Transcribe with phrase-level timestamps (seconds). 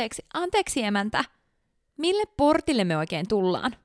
[0.00, 1.24] Anteeksi, anteeksi emäntä.
[1.96, 3.76] Mille portille me oikein tullaan?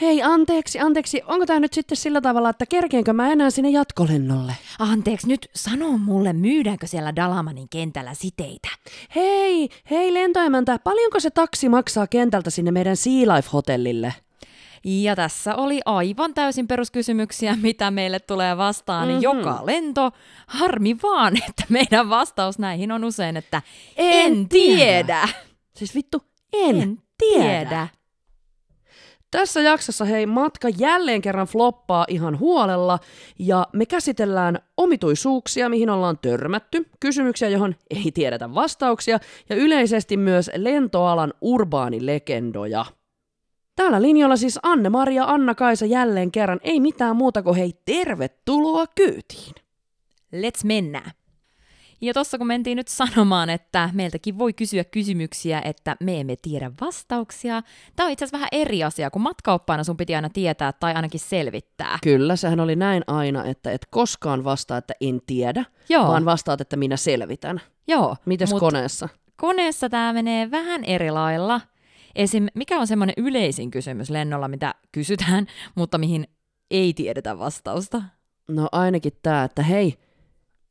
[0.00, 4.52] Hei, anteeksi, anteeksi, onko tämä nyt sitten sillä tavalla, että kerkeenkö mä enää sinne jatkolennolle?
[4.78, 8.68] Anteeksi, nyt sano mulle, myydäänkö siellä Dalamanin kentällä siteitä?
[9.14, 14.14] Hei, hei lentoemäntä, paljonko se taksi maksaa kentältä sinne meidän Sea Life-hotellille?
[14.84, 19.22] Ja tässä oli aivan täysin peruskysymyksiä, mitä meille tulee vastaan mm-hmm.
[19.22, 20.10] joka lento.
[20.46, 23.62] Harmi vaan, että meidän vastaus näihin on usein, että
[23.96, 24.76] en, en tiedä.
[24.78, 25.28] tiedä.
[25.80, 27.44] Siis vittu, en, en tiedä.
[27.44, 27.88] tiedä.
[29.30, 32.98] Tässä jaksossa hei matka jälleen kerran floppaa ihan huolella
[33.38, 39.18] ja me käsitellään omituisuuksia, mihin ollaan törmätty, kysymyksiä, johon ei tiedetä vastauksia
[39.48, 42.84] ja yleisesti myös lentoalan urbaanilegendoja.
[43.76, 49.54] Täällä linjalla siis Anne-Maria Anna-Kaisa jälleen kerran, ei mitään muuta kuin hei tervetuloa kyytiin.
[50.36, 51.19] Let's mennä.
[52.00, 56.70] Ja tuossa kun mentiin nyt sanomaan, että meiltäkin voi kysyä kysymyksiä, että me emme tiedä
[56.80, 57.62] vastauksia.
[57.96, 61.20] Tämä on itse asiassa vähän eri asia, kun matkaoppaana sun piti aina tietää tai ainakin
[61.20, 61.98] selvittää.
[62.02, 66.08] Kyllä, sehän oli näin aina, että et koskaan vastaa, että en tiedä, Joo.
[66.08, 67.60] vaan vastaat, että minä selvitän.
[67.88, 68.16] Joo.
[68.26, 69.08] Mites koneessa?
[69.36, 71.60] Koneessa tämä menee vähän eri lailla.
[72.14, 72.46] Esim.
[72.54, 76.26] mikä on semmoinen yleisin kysymys lennolla, mitä kysytään, mutta mihin
[76.70, 78.02] ei tiedetä vastausta?
[78.48, 79.98] No ainakin tämä, että hei,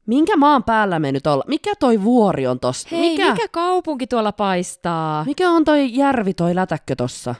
[0.06, 1.44] Minkä maan päällä me nyt olla?
[1.48, 2.90] Mikä toi vuori on tossa?
[2.92, 3.32] Hei, mikä?
[3.32, 5.26] mikä kaupunki tuolla paistaa?
[5.26, 7.36] Mikä on toi järvi, toi lätäkkö tossa?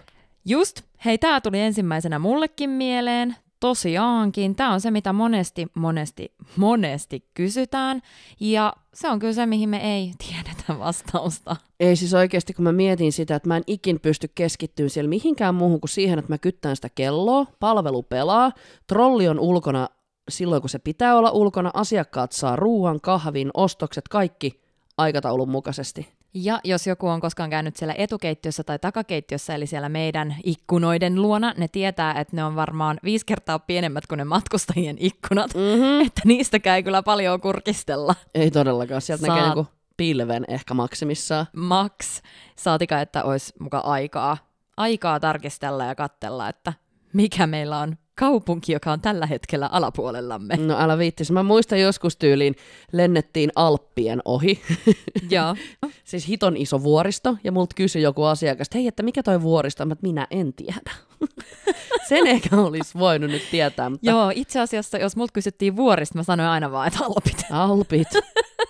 [0.46, 3.36] Just, hei, tää tuli ensimmäisenä mullekin mieleen.
[3.60, 8.02] Tosiaankin, tämä on se, mitä monesti, monesti, monesti kysytään,
[8.40, 11.56] ja se on kyllä se, mihin me ei tiedetä vastausta.
[11.80, 15.56] Ei siis oikeasti, kun mä mietin sitä, että mä en ikin pysty keskittymään siellä mihinkään
[15.56, 18.52] muuhun kuin siihen, että mä kyttään sitä kelloa, palvelu pelaa,
[18.88, 19.90] trolli on ulkona
[20.32, 24.62] silloin, kun se pitää olla ulkona, asiakkaat saa ruuan, kahvin, ostokset, kaikki
[24.98, 26.20] aikataulun mukaisesti.
[26.34, 31.54] Ja jos joku on koskaan käynyt siellä etukeittiössä tai takakeittiössä, eli siellä meidän ikkunoiden luona,
[31.58, 36.02] ne tietää, että ne on varmaan viisi kertaa pienemmät kuin ne matkustajien ikkunat, mm-hmm.
[36.08, 38.16] että niistä ei kyllä paljon kurkistella.
[38.36, 39.38] Ei todellakaan, sieltä Saat...
[39.38, 41.46] näkee niinku pilven ehkä maksimissaan.
[41.56, 42.22] Max,
[42.56, 44.38] saatika, että olisi muka aikaa,
[44.78, 46.74] aikaa tarkistella ja katsella, että
[47.14, 50.58] mikä meillä on kaupunki, joka on tällä hetkellä alapuolellamme.
[50.58, 51.32] No älä viittis.
[51.32, 52.56] Mä muistan joskus tyyliin
[52.92, 54.62] lennettiin Alppien ohi.
[55.30, 55.56] Joo.
[56.04, 59.86] siis hiton iso vuoristo, ja multa kysyi joku asiakas, että hei, että mikä toi vuoristo?
[59.86, 60.92] Mä, minä en tiedä.
[62.10, 63.90] Sen ehkä olisi voinut nyt tietää.
[63.90, 64.10] Mutta...
[64.10, 67.46] Joo, itse asiassa jos multa kysyttiin vuorista, mä sanoin aina vaan, että Alpit.
[67.52, 68.08] Alpit.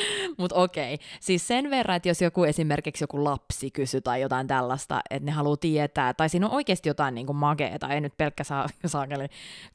[0.38, 5.00] Mutta okei, siis sen verran, että jos joku esimerkiksi joku lapsi kysyy tai jotain tällaista,
[5.10, 8.44] että ne haluaa tietää, tai siinä on oikeasti jotain niin kuin mageeta, ei nyt pelkkä
[8.44, 9.26] saa, saakeli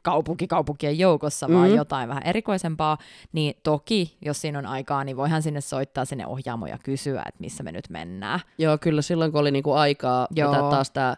[0.01, 1.59] kaupunki kaupunkien joukossa, mm-hmm.
[1.59, 2.97] vaan jotain vähän erikoisempaa,
[3.33, 7.39] niin toki, jos siinä on aikaa, niin voihan sinne soittaa sinne ohjaamoja ja kysyä, että
[7.39, 8.39] missä me nyt mennään.
[8.57, 10.69] Joo, kyllä silloin kun oli niinku aikaa Joo.
[10.69, 11.15] taas tämä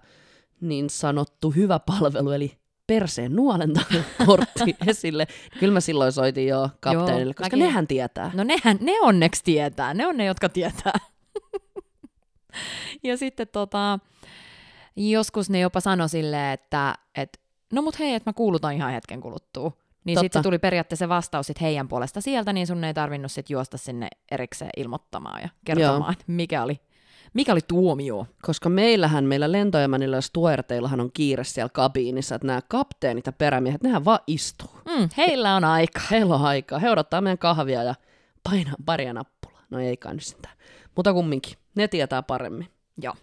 [0.61, 2.62] niin sanottu hyvä palvelu, eli
[2.99, 3.81] perseen nuolenta
[4.25, 5.27] kortti esille.
[5.59, 7.59] Kyllä mä silloin soitin jo kapteenille, Joo, koska mäkin...
[7.59, 8.31] nehän tietää.
[8.33, 9.93] No nehän, ne onneksi tietää.
[9.93, 10.99] Ne on ne, jotka tietää.
[13.03, 13.99] ja sitten tota,
[14.95, 17.39] joskus ne jopa sanoi silleen, että et,
[17.73, 19.71] no mut hei, että mä kuulutan ihan hetken kuluttua.
[20.05, 23.77] Niin sitten tuli periaatteessa vastaus sit heidän puolesta sieltä, niin sun ei tarvinnut sit juosta
[23.77, 26.23] sinne erikseen ilmoittamaan ja kertomaan, Joo.
[26.27, 26.79] mikä oli
[27.33, 28.27] mikä oli tuomio?
[28.41, 33.83] Koska meillähän, meillä lentoemänillä ja stuerteillahan on kiire siellä kabiinissa, että nämä kapteenit ja perämiehet,
[33.83, 34.69] nehän vaan istuu.
[34.85, 36.01] Mm, heillä on aika.
[36.11, 36.79] Heillä on aikaa.
[36.79, 37.95] He odottaa meidän kahvia ja
[38.43, 39.63] painaa paria nappulaa.
[39.69, 40.49] No ei kai nyt sitä.
[40.95, 42.67] Mutta kumminkin, ne tietää paremmin.
[43.01, 43.13] Joo.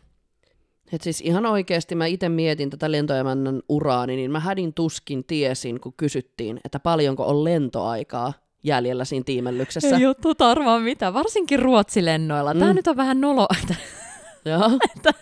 [0.93, 5.81] Et siis ihan oikeasti mä itse mietin tätä lentoemännän uraani, niin mä hädin tuskin tiesin,
[5.81, 8.33] kun kysyttiin, että paljonko on lentoaikaa
[8.65, 9.97] jäljellä siinä tiimellyksessä.
[9.97, 12.55] Ei ole tota arvaa mitä, varsinkin ruotsilennoilla.
[12.55, 12.77] Tämä mm.
[12.77, 13.49] nyt on vähän nolo,
[14.45, 14.71] Joo.
[14.97, 15.15] että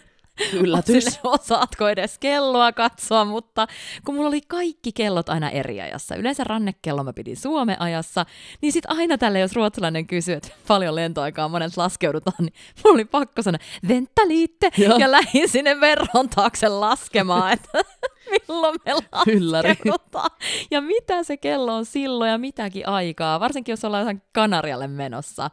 [0.52, 1.04] Yllätys.
[1.04, 3.66] Sille, osaatko edes kelloa katsoa, mutta
[4.04, 8.26] kun mulla oli kaikki kellot aina eri ajassa, yleensä rannekello mä pidin Suomen ajassa,
[8.62, 12.52] niin sit aina tälle, jos ruotsalainen kysyy, että paljon lentoaikaa monet laskeudutaan, niin
[12.84, 17.78] mulla oli pakko sanoa, venttaliitte, ja lähdin sinne verron taakse laskemaan, että
[18.48, 20.30] milloin me laskeudutaan.
[20.70, 25.50] Ja mitä se kello on silloin ja mitäkin aikaa, varsinkin jos ollaan Kanarialle menossa.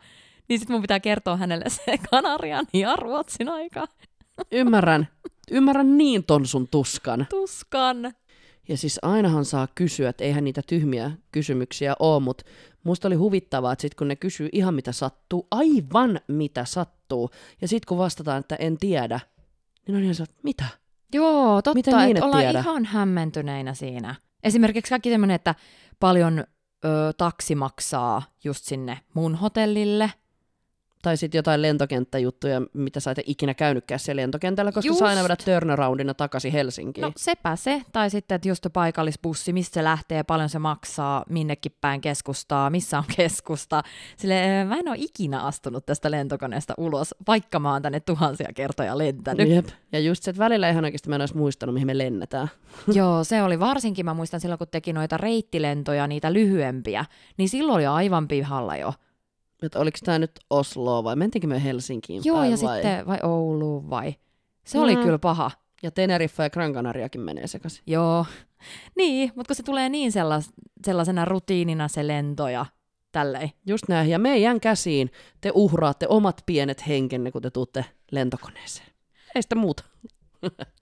[0.50, 3.88] Niin sitten mun pitää kertoa hänelle se Kanarian ja Ruotsin aika.
[4.52, 5.08] Ymmärrän.
[5.52, 7.28] Ymmärrän niin ton sun tuskan.
[7.30, 8.14] Tuskan.
[8.68, 12.46] Ja siis ainahan saa kysyä, että eihän niitä tyhmiä kysymyksiä ole, mutta
[12.84, 17.30] musta oli huvittavaa, että sit kun ne kysyy ihan mitä sattuu, aivan mitä sattuu,
[17.62, 19.20] ja sitten kun vastataan, että en tiedä,
[19.88, 20.66] niin on ihan että mitä?
[21.14, 22.60] Joo, totta, Miten niin, että ollaan tiedä?
[22.60, 24.16] ihan hämmentyneinä siinä.
[24.44, 25.56] Esimerkiksi kaikki semmoinen, että
[26.00, 26.44] paljon
[26.86, 30.12] ö, taksi maksaa just sinne mun hotellille–
[31.06, 35.00] Tai sitten jotain lentokenttäjuttuja, mitä sä et ikinä käynytkään siellä lentokentällä, koska Just.
[35.00, 37.02] sä aina vedät turnaroundina takaisin Helsinkiin.
[37.02, 41.72] No sepä se, tai sitten, että just paikallisbussi, mistä se lähtee, paljon se maksaa, minnekin
[41.82, 43.84] päin keskustaa, missä on keskusta.
[44.18, 48.98] Sille mä en ole ikinä astunut tästä lentokoneesta ulos, vaikka mä oon tänne tuhansia kertoja
[48.98, 49.50] lentänyt.
[49.50, 49.68] Jep.
[49.92, 52.48] Ja just se, että välillä ihan oikeasti mä en olisi muistanut, mihin me lennetään.
[52.94, 57.06] Joo, se oli varsinkin, mä muistan silloin, kun teki noita reittilentoja, niitä lyhyempiä,
[57.38, 58.94] niin silloin oli aivan pihalla jo.
[59.66, 62.76] Että oliko tämä nyt Osloa vai mentiinkö me Helsinkiin Joo, päin ja vai?
[62.76, 64.16] sitten, vai Ouluun vai?
[64.66, 65.02] Se oli Mm.
[65.04, 65.52] kyllä paha.
[65.84, 67.84] Ja Teneriffa ja Gran Canariakin menee sekaisin.
[67.88, 68.26] Joo,
[68.98, 70.50] niin, mutta kun se tulee niin sellas,
[70.86, 72.66] sellaisena rutiinina se lento ja
[73.12, 73.50] tälleen.
[73.66, 74.10] Just näin.
[74.10, 78.88] Ja meidän käsiin te uhraatte omat pienet henkenne, kun te tuutte lentokoneeseen.
[79.36, 79.84] Ei sitä muuta.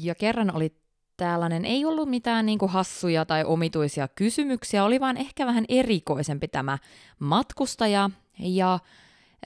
[0.00, 0.76] Ja kerran oli
[1.16, 6.48] tällainen, ei ollut mitään niin kuin hassuja tai omituisia kysymyksiä, oli vaan ehkä vähän erikoisempi
[6.48, 6.78] tämä
[7.18, 8.10] matkustaja.
[8.38, 8.74] Ja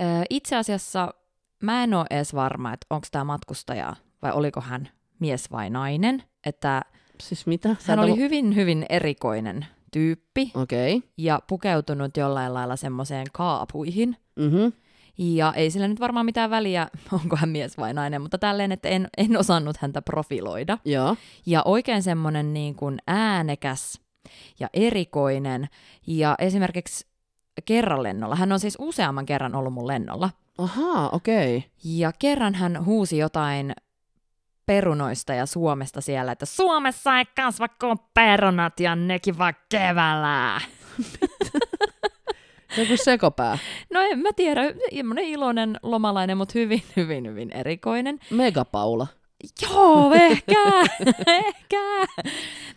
[0.00, 1.14] ö, itse asiassa
[1.62, 4.88] mä en ole edes varma, että onko tämä matkustaja vai oliko hän
[5.18, 6.22] mies vai nainen.
[6.46, 6.82] Että
[7.20, 7.68] Siis mitä?
[7.78, 10.52] Sä hän oli ollut- hyvin, hyvin erikoinen tyyppi.
[10.54, 11.00] Okay.
[11.16, 14.16] ja pukeutunut jollain lailla semmoiseen kaapuihin.
[14.36, 14.72] Mm-hmm.
[15.18, 16.88] Ja ei sillä nyt varmaan mitään väliä,
[17.22, 20.78] onko hän mies vai nainen, mutta tälleen, että en, en osannut häntä profiloida.
[20.84, 21.16] Joo.
[21.46, 24.00] Ja oikein semmoinen niin kuin äänekäs
[24.60, 25.68] ja erikoinen.
[26.06, 27.06] Ja esimerkiksi
[27.64, 30.30] kerran lennolla, hän on siis useamman kerran ollut mun lennolla.
[30.58, 31.56] Ahaa, okei.
[31.56, 31.70] Okay.
[31.84, 33.72] Ja kerran hän huusi jotain
[34.66, 40.60] perunoista ja Suomesta siellä, että Suomessa ei kasva kuin perunat ja nekin vaan keväällä.
[42.76, 43.58] Joku sekopää.
[43.92, 44.62] No en mä tiedä,
[44.94, 48.20] semmoinen iloinen lomalainen, mutta hyvin, hyvin, hyvin erikoinen.
[48.30, 49.06] Megapaula.
[49.62, 50.54] Joo, ehkä,
[51.26, 51.76] ehkä.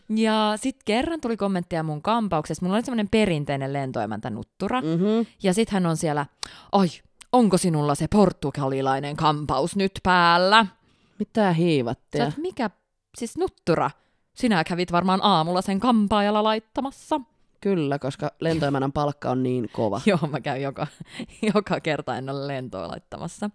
[0.10, 2.66] Ja sitten kerran tuli kommentteja mun kampauksesta.
[2.66, 4.82] Mulla oli semmoinen perinteinen lentoemäntä Nuttura.
[4.82, 5.26] Mm-hmm.
[5.44, 6.26] Ja sitten hän on siellä,
[6.72, 6.88] ai,
[7.32, 10.66] onko sinulla se portugalilainen kampaus nyt päällä?
[11.20, 12.26] Mitä Sä, hiivattia?
[12.26, 12.70] oot, mikä,
[13.18, 13.92] siis Nuttura,
[14.34, 17.22] sinä kävit varmaan aamulla sen kampaajalla laittamassa.
[17.62, 20.02] Kyllä, koska lentoemänän palkka on niin kova.
[20.06, 20.88] Joo, mä käyn joka,
[21.54, 23.50] joka kerta en ole lentoa laittamassa.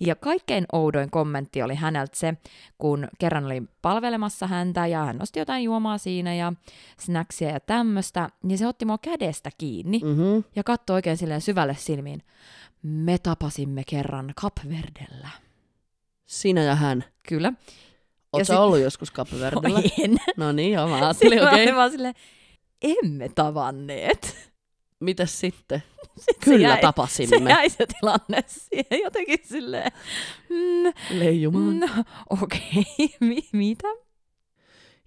[0.00, 2.34] Ja kaikkein oudoin kommentti oli häneltä se,
[2.78, 6.52] kun kerran oli palvelemassa häntä ja hän nosti jotain juomaa siinä ja
[7.00, 10.44] snacksia ja tämmöistä, niin se otti mua kädestä kiinni Mm-hmm.
[10.56, 12.22] ja katsoi oikein silleen syvälle silmiin.
[12.82, 15.28] Me tapasimme kerran Kapverdellä.
[16.26, 17.04] Sinä ja hän.
[17.28, 17.52] Kyllä.
[18.32, 19.82] Oletko sit- ollut joskus Kapverdellä?
[20.04, 20.16] en.
[20.36, 21.62] No niin, joo, mä ajattelin, mä okei.
[21.62, 22.14] olin vaan silleen,
[22.82, 24.36] emme tavanneet.
[25.00, 25.82] Mitäs sitten?
[26.18, 27.50] Sitten se Kyllä jäi- Se tapasimme.
[27.50, 29.92] jäi se tilanne siihen jotenkin silleen,
[30.48, 31.78] mm, Leijumaan.
[31.80, 31.88] no,
[32.30, 32.84] okei,
[33.20, 33.88] Mi- mitä?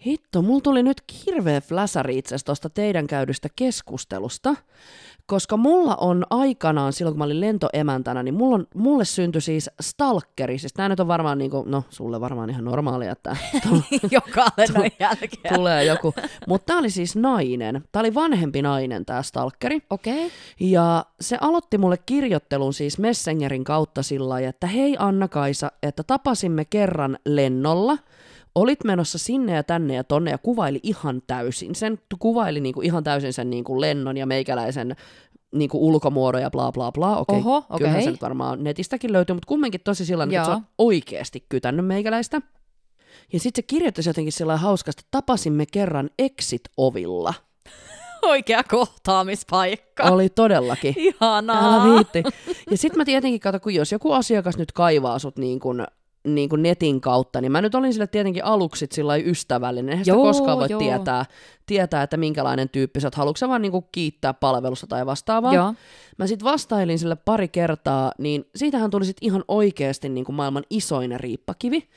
[0.06, 4.56] Hitto, mulla tuli nyt hirveä fläsäri itse tuosta teidän käydystä keskustelusta,
[5.26, 9.70] koska mulla on aikanaan, silloin kun mä olin lentoemäntänä, niin mulla on, mulle syntyi siis
[9.82, 10.58] stalkeri.
[10.58, 13.38] Siis tää nyt on varmaan, niin kuin, no sulle varmaan ihan normaalia, että
[14.12, 15.56] Joka lennon jälkeen.
[15.56, 16.14] tulee joku.
[16.48, 17.84] Mutta tää oli siis nainen.
[17.92, 19.82] Tää oli vanhempi nainen tää stalkeri.
[19.90, 20.32] Okei.
[20.60, 26.66] Ja se aloitti mulle kirjoittelun siis Messengerin kautta sillä lailla, että hei Anna-Kaisa, että tapasimme
[26.66, 27.98] kerran lennolla,
[28.56, 31.76] olit menossa sinne ja tänne ja tonne ja kuvaili ihan täysin.
[31.76, 34.96] Sen kuvaili niinku ihan täysin sen niinku lennon ja meikäläisen
[35.56, 37.18] niinku ulkomuodon ja bla bla bla.
[37.18, 38.06] Okei, Oho, kyllähän okei.
[38.06, 40.56] se nyt varmaan netistäkin löytyy, mutta kumminkin tosi sillä että se Joo.
[40.56, 42.42] on oikeasti kytännyt meikäläistä.
[43.34, 47.34] Ja sitten se kirjoitti se jotenkin sillä hauskasti, että tapasimme kerran exit-ovilla.
[48.22, 50.04] Oikea kohtaamispaikka.
[50.04, 50.94] Oli todellakin.
[50.98, 51.76] Ihanaa.
[51.76, 52.24] Älä viitti.
[52.72, 55.88] Ja sitten mä tietenkin kato, kun jos joku asiakas nyt kaivaa sut niin kuin,
[56.26, 59.90] niin kuin netin kautta, niin mä nyt olin sille tietenkin aluksi sillä ystävällinen.
[59.90, 60.80] Eihän sitä koskaan voi joo.
[60.80, 61.26] tietää,
[61.66, 63.16] tietää, että minkälainen tyyppi sä oot.
[63.16, 65.54] Haluatko sä vaan niin kuin kiittää palvelusta tai vastaavaa?
[65.54, 65.74] Joo.
[66.18, 70.64] Mä sit vastailin sille pari kertaa, niin siitähän tuli sit ihan oikeasti niin kuin maailman
[70.70, 71.88] isoin riippakivi.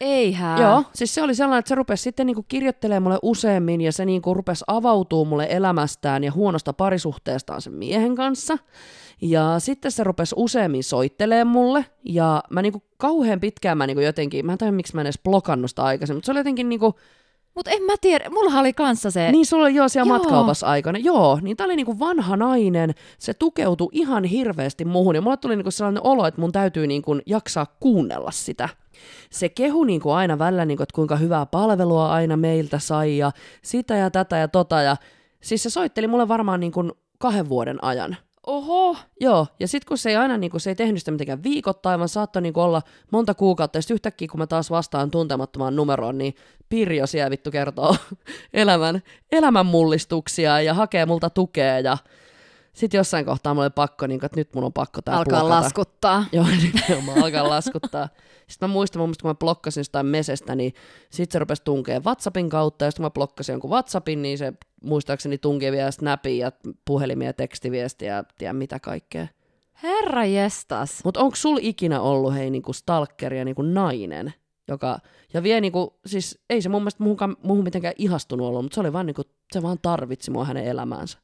[0.00, 0.60] Eihän.
[0.60, 4.04] Joo, siis se oli sellainen, että se rupesi sitten niinku kirjoittelemaan mulle useammin ja se
[4.04, 8.58] niinku rupesi avautuu mulle elämästään ja huonosta parisuhteestaan sen miehen kanssa.
[9.22, 14.46] Ja sitten se rupesi useammin soittelee mulle ja mä niinku kauhean pitkään mä niinku jotenkin,
[14.46, 16.94] mä en tiedä miksi mä en edes blokannut sitä aikaisemmin, mutta se oli jotenkin niinku,
[17.54, 19.32] Mut en mä tiedä, mulla oli kanssa se...
[19.32, 20.46] niin sulla oli joo siellä Joo.
[20.62, 25.36] aikana, joo, niin tää oli niinku vanha nainen, se tukeutui ihan hirveästi muuhun ja mulle
[25.36, 28.68] tuli niinku sellainen olo, että mun täytyy niinku jaksaa kuunnella sitä.
[29.30, 33.30] Se kehu niinku aina välillä, niinku, että kuinka hyvää palvelua aina meiltä sai ja
[33.62, 34.96] sitä ja tätä ja tota ja
[35.42, 38.16] siis se soitteli mulle varmaan niinku kahden vuoden ajan.
[38.46, 38.96] Oho.
[39.20, 42.08] Joo, ja sitten kun se ei aina niinku, se ei tehnyt sitä mitenkään viikoittain, vaan
[42.08, 46.34] saattoi niinku olla monta kuukautta, ja sitten yhtäkkiä kun mä taas vastaan tuntemattomaan numeroon, niin
[46.68, 47.96] Pirjo siellä vittu kertoo
[48.52, 51.98] elämän, elämän mullistuksia ja hakee multa tukea, ja
[52.72, 55.62] Sitten jossain kohtaa mulla oli pakko, niin, että nyt mun on pakko tää Alkaa blokata.
[55.62, 56.24] laskuttaa.
[56.32, 58.08] Joo, nimenomaan alkaa laskuttaa.
[58.48, 60.74] Sitten mä muistan, mun kun mä blokkasin jostain mesestä, niin
[61.10, 64.52] sit se rupesi tunkeen WhatsAppin kautta, ja sitten kun mä blokkasin jonkun WhatsAppin, niin se
[64.82, 66.52] muistaakseni tunki vielä Snapin ja
[66.84, 69.26] puhelimia ja tekstiviestiä ja tiedä mitä kaikkea.
[69.82, 71.04] Herra jestas.
[71.04, 74.34] Mutta onko sul ikinä ollut hei niinku stalkeri ja niinku nainen,
[74.68, 74.98] joka,
[75.34, 77.04] ja vie niinku, siis ei se mun mielestä
[77.42, 79.22] muuhun mitenkään ihastunut ollut, mutta se oli vaan niinku,
[79.52, 81.18] se vaan tarvitsi mua hänen elämäänsä.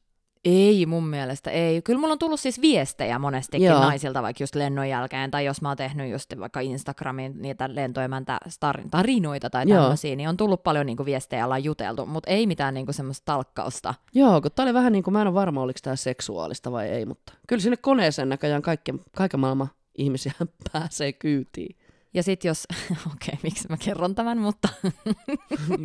[0.47, 1.81] Ei mun mielestä, ei.
[1.81, 3.79] Kyllä mulla on tullut siis viestejä monestikin Joo.
[3.79, 8.37] Naisilta vaikka just lennon jälkeen, tai jos mä oon tehnyt just vaikka Instagramin niitä lentoemäntä
[8.49, 9.81] star- tarinoita tai Joo.
[9.81, 13.93] tämmöisiä, niin on tullut paljon niinku viestejä, ollaan juteltu, mutta ei mitään niinku semmoista talkkausta.
[14.13, 16.87] Joo, kun tää oli vähän niin kuin, mä en ole varma, oliko tämä seksuaalista vai
[16.87, 20.33] ei, mutta kyllä sinne koneeseen näköjään kaiken, kaiken maailman ihmisiä
[20.73, 21.75] pääsee kyytiin.
[22.13, 24.69] Ja sit jos, okei, okay, miksi mä kerron tämän, mutta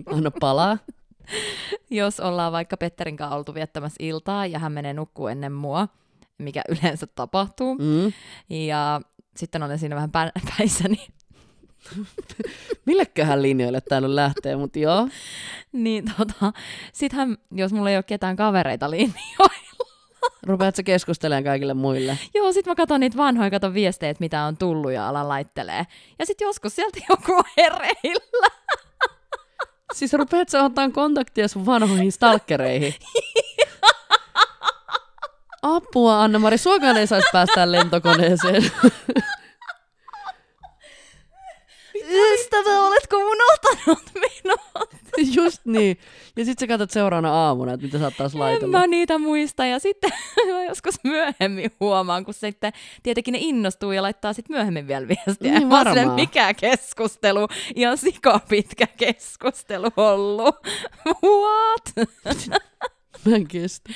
[0.07, 0.79] Anna palaa.
[1.91, 5.89] jos ollaan vaikka Petterin kanssa oltu viettämässä iltaa ja hän menee nukkuu ennen mua,
[6.39, 8.13] mikä yleensä tapahtuu, Mm.
[8.67, 9.01] ja
[9.37, 11.07] sitten olen siinä vähän pä- päissäni,
[12.87, 15.09] Milleköhän linjoille tää nyt lähtee, mutta joo.
[15.73, 16.53] niin tota,
[16.93, 19.53] sit hän, jos mulla ei ole ketään kavereita linjoilla,
[20.47, 22.19] Rupeat sä keskustelemaan kaikille muille.
[22.35, 25.87] Joo, sit mä katson niitä vanhoja, katon viestejä, mitä on tullut ja alan laittelee.
[26.19, 28.49] Ja sit joskus sieltä joku on hereillä.
[29.95, 32.95] Siis rupeat sä ottaa kontaktia sun vanhoihin stalkereihin.
[35.63, 38.63] Apua, Anna-Mari, suokaan ei saisi päästää lentokoneeseen.
[42.35, 44.61] Ystävä, oletko unohtanut minut?
[45.37, 45.99] Just niin.
[46.37, 48.71] Ja sit sä katsot seuraavana aamuna, että mitä sä oot taas En laitellut.
[48.71, 49.67] mä niitä muista.
[49.67, 50.11] Ja sitten
[50.53, 55.27] mä joskus myöhemmin huomaan, kun sitten tietenkin ne innostuu ja laittaa sitten myöhemmin vielä viestiä.
[55.41, 56.15] Niin silleen, varmaan.
[56.15, 57.49] mikä keskustelu.
[57.75, 60.57] Ihan sikapitkä keskustelu ollut.
[61.25, 62.09] What?
[63.25, 63.91] Mä en kestä.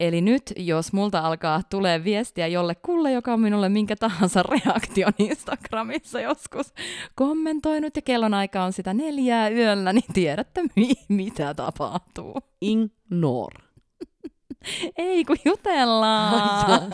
[0.00, 6.20] Eli nyt, jos multa alkaa tulee viestiä jollekulle, joka on minulle minkä tahansa reaktion Instagramissa
[6.20, 6.74] joskus
[7.14, 12.34] kommentoinut ja kellonaika on sitä neljää yöllä, niin tiedätte mi- mitä tapahtuu.
[12.60, 13.62] Ignore.
[14.98, 16.92] Ei kun jutellaan.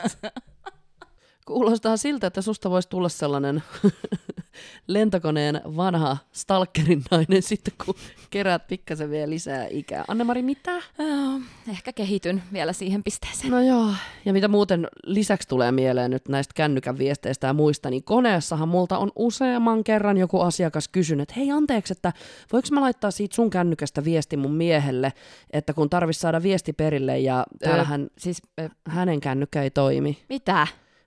[1.44, 3.62] Kuulostaa siltä, että susta voisi tulla sellainen
[4.86, 7.94] lentokoneen vanha stalkerin nainen sitten, kun
[8.30, 10.04] keräät pikkasen vielä lisää ikää.
[10.08, 10.72] Anne-Mari, mitä?
[10.98, 13.50] Joo, Ehkä kehityn vielä siihen pisteeseen.
[13.50, 13.88] No joo,
[14.24, 18.98] ja mitä muuten lisäksi tulee mieleen nyt näistä kännykän viesteistä ja muista, niin koneessahan multa
[18.98, 22.12] on useamman kerran joku asiakas kysynyt, että hei anteeksi, että
[22.52, 25.12] voiko mä laittaa siitä sun kännykästä viesti mun miehelle,
[25.50, 30.18] että kun tarvis saada viesti perille ja täällähän Siis, ö, hänen kännykkä ei toimi.
[30.28, 30.66] mitä?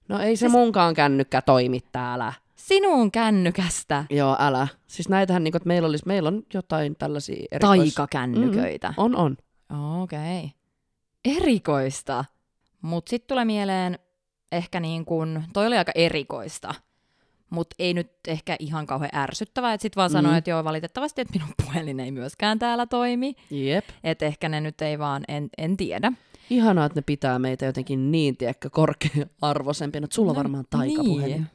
[0.10, 2.34] No ei se Siis- munkaan kännykkä toimi täällä.
[2.56, 4.06] Sinun kännykästä.
[4.10, 4.68] Joo, älä.
[4.88, 7.96] Siis näitähän, niin että meillä, olisi, meillä on jotain tällaisia erikois...
[7.96, 8.88] Taikakännyköitä.
[8.88, 9.38] Mm, on, on.
[10.02, 10.40] Okei.
[10.40, 10.50] Okay.
[11.38, 12.26] Erikoista.
[12.82, 14.00] Mutta sitten tulee mieleen
[14.52, 16.74] ehkä niin kuin, toi oli aika erikoista,
[17.50, 20.14] mutta ei nyt ehkä ihan kauhean ärsyttävää, että sitten vaan Mm.
[20.14, 23.86] sanoi, että joo, valitettavasti, että minun puhelin ei myöskään täällä toimi, Jep.
[24.04, 26.12] että ehkä ne nyt ei vaan, en, en tiedä.
[26.50, 31.32] Ihanaa, että ne pitää meitä jotenkin niin, tiedätkö, korkea-arvoisempina, että sulla on No, varmaan taikapuhelin.
[31.32, 31.48] Niin.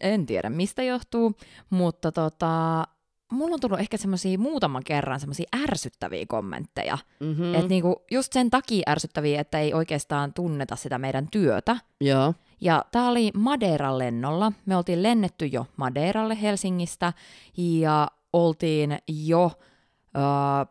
[0.00, 1.34] En tiedä, mistä johtuu,
[1.70, 2.84] mutta tota,
[3.32, 6.98] mulla on tullut ehkä semmoisia muutaman kerran semmoisia ärsyttäviä kommentteja.
[7.20, 7.44] Mm-hmm.
[7.44, 7.54] Mm.
[7.54, 11.76] Että niinku just sen takia ärsyttäviä, että ei oikeastaan tunneta sitä meidän työtä.
[12.00, 12.34] Joo.
[12.60, 14.52] Ja tämä oli Madeiran lennolla.
[14.66, 17.12] Me oltiin lennetty jo Madeiralle Helsingistä
[17.56, 19.52] ja oltiin jo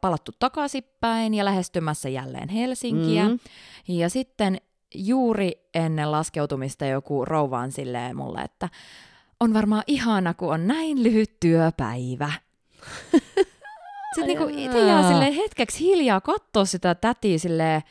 [0.01, 3.29] palattu takaisinpäin ja lähestymässä jälleen Helsinkiä.
[3.29, 3.39] Mm.
[3.87, 4.57] Ja sitten
[4.95, 8.69] juuri ennen laskeutumista joku rouva on silleen mulle, että
[9.39, 12.31] on varmaan ihana, kun on näin lyhyt työpäivä.
[14.15, 17.81] Sitten niinku itse jää silleen hetkeksi hiljaa katsoa sitä tätiä silleen,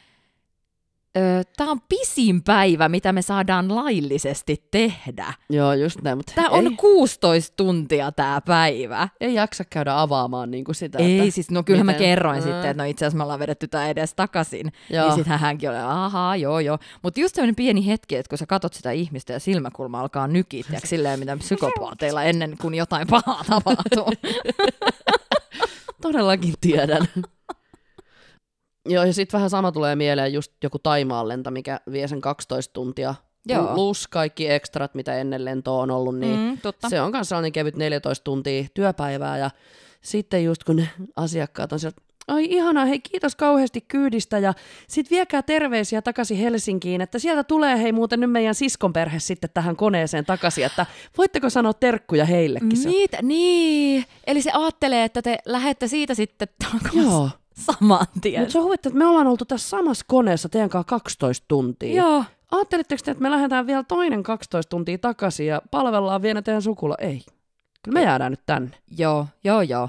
[1.56, 5.33] tämä on pisin päivä, mitä me saadaan laillisesti tehdä.
[5.50, 9.09] Joo, just näin, mutta Tämä ei, on 16 tuntia tämä päivä.
[9.21, 10.99] ei jaksa käydä avaamaan niin kuin sitä.
[10.99, 12.42] Ei, että, siis no kyllä mä kerroin Ää.
[12.42, 14.73] sitten, että no itse asiassa me ollaan vedetty tämä edes takaisin.
[14.90, 15.06] Joo.
[15.06, 16.78] Niin sitten hänkin oli, ahaa, joo, joo.
[17.02, 20.66] Mutta just sellainen pieni hetki, että kun sä katot sitä ihmistä ja silmäkulma alkaa nykit,
[20.73, 24.12] ja silleen mitä psykopaateilla ennen kuin jotain pahaa tapahtuu.
[26.02, 27.09] Todellakin tiedän.
[28.87, 32.73] Joo, ja sitten vähän sama tulee mieleen just joku Taimaan lento, mikä vie sen 12
[32.73, 33.14] tuntia.
[33.47, 33.75] Joo.
[33.75, 36.88] Plus kaikki ekstrat, mitä ennen lentoa on ollut, niin mm, totta.
[36.88, 39.38] se on myös sellainen kevyt 14 tuntia työpäivää.
[39.38, 39.50] Ja
[40.00, 44.55] sitten just kun ne asiakkaat on sieltä, ai ihanaa, hei kiitos kauheasti kyydistä ja
[44.88, 49.50] sit viekää terveisiä takaisin Helsinkiin, että sieltä tulee hei muuten nyt meidän siskon perhe sitten
[49.55, 50.87] tähän koneeseen takaisin, että
[51.19, 52.79] voitteko sanoa terkkuja heillekin?
[52.85, 53.19] Mitä?
[53.23, 54.05] Niin.
[54.26, 57.03] Eli se ajattelee, että te lähette siitä sitten takaisin.
[57.03, 57.31] Joo.
[57.55, 58.41] Saman tien.
[58.43, 62.03] Mutta se on huvittaa, että me ollaan oltu tässä samassa koneessa teidän kanssa 12 tuntia.
[62.03, 66.63] Joo, Ajattelitteko te, että me lähdetään vielä toinen 12 tuntia takaisin ja palvellaan vielä teidän
[66.63, 66.95] sukula?
[66.99, 67.23] Ei.
[67.83, 68.71] Kyllä me jäädään nyt tänne.
[68.99, 69.89] joo, joo, joo.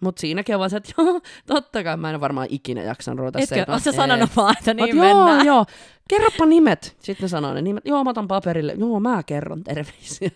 [0.00, 3.38] Mutta siinäkin on vaan se, että joo, totta kai mä en varmaan ikinä jaksan ruveta
[3.38, 3.96] Etkö, sä Ei.
[3.96, 5.46] sanonut vaan, että niin joo, mennään?
[5.46, 5.66] joo.
[6.08, 6.96] Kerropa nimet.
[7.00, 7.86] Sitten ne sanoo ne nimet.
[7.86, 8.74] Joo, mä otan paperille.
[8.78, 10.30] Joo, mä kerron terveisiä.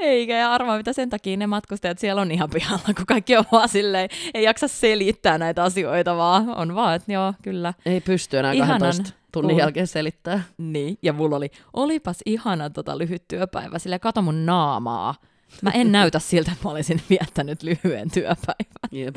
[0.00, 3.44] Eikä, ja arvaa mitä sen takia ne matkustajat siellä on ihan pihalla, kun kaikki on
[3.52, 7.74] vaan silleen, ei jaksa selittää näitä asioita, vaan on vaan, että joo, kyllä.
[7.86, 9.60] Ei pysty enää Ihanan 12 tunnin cool.
[9.60, 10.42] jälkeen selittää.
[10.58, 15.14] Niin, ja mulla oli, olipas ihana tota lyhyt työpäivä, sille kato mun naamaa.
[15.62, 18.90] Mä en näytä siltä, että mä olisin viettänyt lyhyen työpäivän.
[18.90, 19.16] Jep.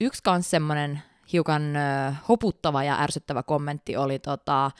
[0.00, 1.02] Yksi kans semmonen
[1.32, 1.80] hiukan ö,
[2.28, 4.70] hoputtava ja ärsyttävä kommentti oli tota,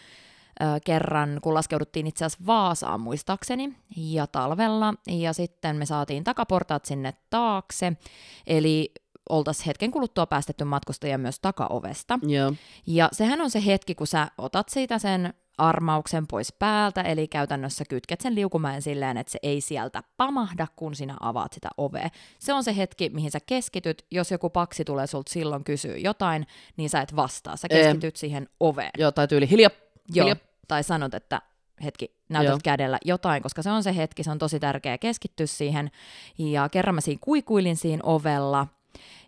[0.85, 7.15] kerran, kun laskeuduttiin itse asiassa Vaasaan muistaakseni, ja talvella, ja sitten me saatiin takaportaat sinne
[7.31, 7.93] taakse,
[8.47, 8.93] eli
[9.29, 12.19] oltaisiin hetken kuluttua päästetty matkustajia myös takaovesta.
[12.23, 12.53] Joo.
[12.87, 17.85] Ja sehän on se hetki, kun sä otat siitä sen armauksen pois päältä, eli käytännössä
[17.89, 22.09] kytket sen liukumäen silleen, että se ei sieltä pamahda, kun sinä avaat sitä ovea.
[22.39, 24.07] Se on se hetki, mihin sä keskityt.
[24.11, 26.47] Jos joku paksi tulee sulta silloin kysyy jotain,
[26.77, 27.57] niin sä et vastaa.
[27.57, 28.91] Sä keskityt siihen oveen.
[28.99, 29.71] Joo, tai tyyli hiljaa.
[30.09, 30.27] Joo.
[30.27, 30.37] Hiljaa.
[30.69, 31.43] Tai sanot, että
[31.85, 32.59] hetki, näytät Joo.
[32.65, 35.91] kädellä jotain, koska se on se hetki, se on tosi tärkeää keskittyä siihen.
[36.39, 38.67] Ja kerran mä siinä kuikuilin siinä ovella,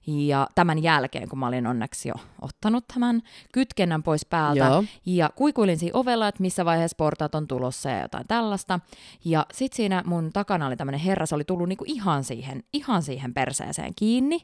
[0.06, 4.84] ja tämän jälkeen, kun mä olin onneksi jo ottanut tämän kytkennän pois päältä, Joo.
[5.06, 8.80] ja kuikuilin siinä ovella, että missä vaiheessa portaat on tulossa ja jotain tällaista.
[9.24, 13.02] Ja sit siinä mun takana oli tämmönen herra, se oli tullut niinku ihan siihen, ihan
[13.02, 14.40] siihen perseeseen kiinni.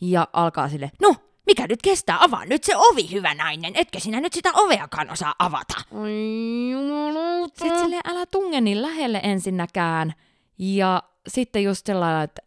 [0.00, 1.14] Ja alkaa sille, no,
[1.46, 5.34] mikä nyt kestää, avaa nyt se ovi, hyvä nainen, etkö sinä nyt sitä oveakaan osaa
[5.38, 5.74] avata.
[6.72, 7.54] Jumalauta.
[7.58, 10.14] Sitten sille älä tunge niin lähelle ensinnäkään.
[10.58, 12.42] Ja sitten just sellainen, että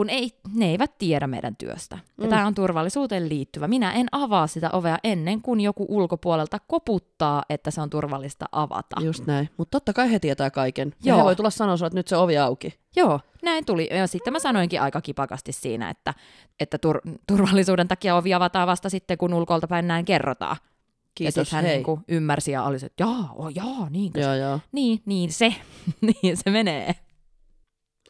[0.00, 1.98] kun ei, ne eivät tiedä meidän työstä.
[2.18, 2.30] Ja Mm.
[2.30, 3.68] tämä on turvallisuuteen liittyvä.
[3.68, 8.96] Minä en avaa sitä ovea ennen kuin joku ulkopuolelta koputtaa, että se on turvallista avata.
[9.00, 9.48] Just näin.
[9.56, 10.94] Mutta totta kai he tietää kaiken.
[11.04, 11.18] Ja Joo.
[11.18, 12.74] he voi tulla sanoa että nyt se ovi auki.
[12.96, 13.88] Joo, näin tuli.
[13.90, 16.14] Ja sitten mä sanoinkin aika kipakasti siinä, että,
[16.60, 20.56] että tur- turvallisuuden takia ovi avataan vasta sitten, kun ulkolta päin näin kerrotaan.
[20.60, 20.70] ja
[21.14, 21.74] Kiitos, sitten hän hei.
[21.74, 24.26] niin kuin ymmärsi ja oli se, että jaa, oh, jaa, niinkö se?
[24.26, 24.60] Joo, joo.
[24.72, 25.54] Niin, niin se,
[26.22, 26.94] niin se menee.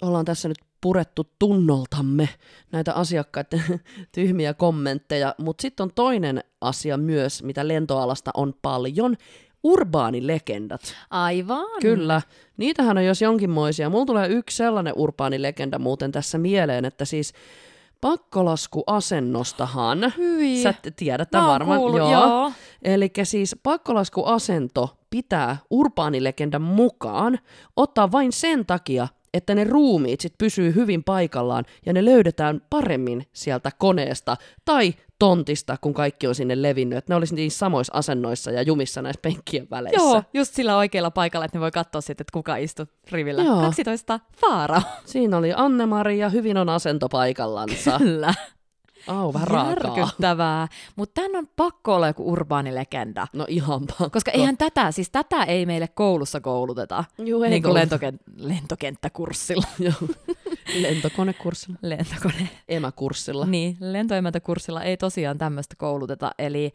[0.03, 2.29] ollaan tässä nyt purettu tunnoltamme
[2.73, 3.81] näitä asiakkaiden
[4.15, 9.17] tyhmiä kommentteja, mutta sitten on toinen asia myös, mitä lentoalasta on paljon,
[9.63, 10.81] urbaanilegendat.
[11.11, 11.67] Aivan.
[11.81, 12.23] Kyllä,
[12.57, 13.91] niitähän on jos jonkinmoisia.
[13.91, 17.33] Mulla tulee yksi sellainen urbaanilegenda muuten tässä mieleen, että siis
[18.01, 20.63] pakkolaskuasennostahan, Hyi.
[20.63, 22.53] sä tiedät Mä tämän varmaan, kuullut, joo.
[22.83, 27.39] Eli siis pakkolaskuasento pitää urbaanilegendan mukaan
[27.77, 33.27] ottaa vain sen takia, että ne ruumiit sit pysyy hyvin paikallaan ja ne löydetään paremmin
[33.33, 36.99] sieltä koneesta tai tontista, kun kaikki on sinne levinnyt.
[36.99, 40.01] Että ne olisi niissä samoissa asennoissa ja jumissa näissä penkkien väleissä.
[40.01, 43.43] Joo, just sillä oikealla paikalla, että ne voi katsoa sitten, että kuka istuu rivillä.
[43.43, 43.61] Joo.
[43.61, 44.83] 12 Faara.
[45.05, 47.99] Siinä oli Anne-Mari ja hyvin on asento paikallansa.
[47.99, 48.35] Kyllä.
[49.07, 49.69] Au, vähän.
[49.69, 50.69] Järkyttävää.
[50.97, 53.27] Mutta tämän on pakko olla joku urbaani legenda.
[53.33, 54.11] No ihan pakko.
[54.11, 57.05] Koska eihän tätä, siis tätä ei meille koulussa kouluteta.
[57.19, 59.67] Juu, ei niin kuin lentoken- lentokenttäkurssilla.
[60.83, 62.49] Lentokonekurssilla, Lentokone.
[62.69, 63.47] emäkurssilla.
[63.47, 66.31] Niin, lentoemäntäkurssilla ei tosiaan tämmöistä kouluteta.
[66.39, 66.73] Eli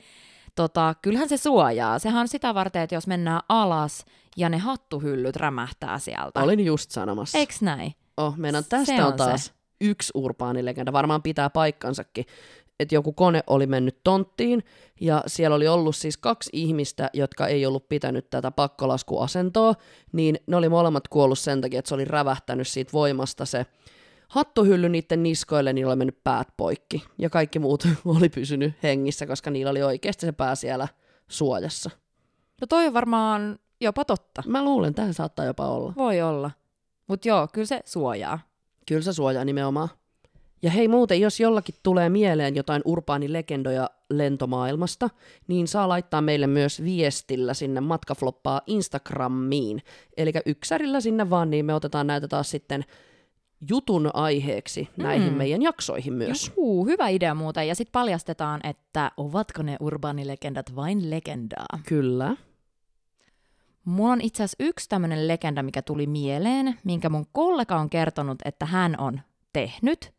[0.56, 2.00] tota, kyllähän se suojaa.
[2.00, 4.06] Sehän on sitä varten, että jos mennään alas
[4.38, 6.40] ja ne hattuhyllyt rämähtää sieltä.
[6.40, 7.38] Olin just sanomassa.
[7.38, 7.94] Eiks näin?
[8.18, 10.94] Oh, meidän Se tästä on on taas yksi urbaanilegenda.
[10.94, 12.26] Varmaan pitää paikkansakin.
[12.80, 14.64] Että joku kone oli mennyt tonttiin
[15.02, 19.76] ja siellä oli ollut siis kaksi ihmistä, jotka ei ollut pitänyt tätä pakkolaskuasentoa,
[20.12, 23.66] niin ne oli molemmat kuollut sen takia, että se oli rävähtänyt siitä voimasta se
[24.28, 27.04] hattuhylly niiden niskoille, niillä oli mennyt päät poikki.
[27.18, 30.88] Ja kaikki muut oli pysynyt hengissä, koska niillä oli oikeasti se pää siellä
[31.28, 31.90] suojassa.
[32.62, 34.44] No toi on varmaan jopa totta.
[34.48, 35.94] Mä luulen, että tämä saattaa jopa olla.
[35.98, 36.52] Voi olla.
[37.08, 38.40] Mutta joo, kyllä se suojaa.
[38.88, 39.90] Kyllä se suojaa nimenomaan.
[40.62, 45.10] Ja hei muuten, jos jollakin tulee mieleen jotain urbaanilegendoja lentomaailmasta,
[45.48, 49.82] niin saa laittaa meille myös viestillä sinne matkafloppaa Instagramiin.
[50.18, 52.86] Eli yksärillä sinne vaan, niin me otetaan näitä taas sitten
[53.70, 55.38] jutun aiheeksi näihin Mm.
[55.38, 56.52] meidän jaksoihin myös.
[56.58, 57.68] Juu, hyvä idea muuten.
[57.68, 61.80] Ja sitten paljastetaan, että ovatko ne urbaanilegendat vain legendaa.
[61.88, 62.36] Kyllä.
[63.86, 68.38] Mulla on itse asiassa yksi tämmöinen legenda, mikä tuli mieleen, minkä mun kollega on kertonut,
[68.46, 69.22] että hän on
[69.54, 70.14] tehnyt.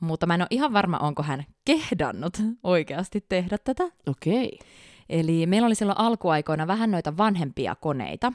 [0.00, 3.84] Mutta mä en ole ihan varma, onko hän kehdannut oikeasti tehdä tätä.
[4.06, 4.58] Okei.
[5.08, 8.32] Eli meillä oli silloin alkuaikoina vähän noita vanhempia koneita.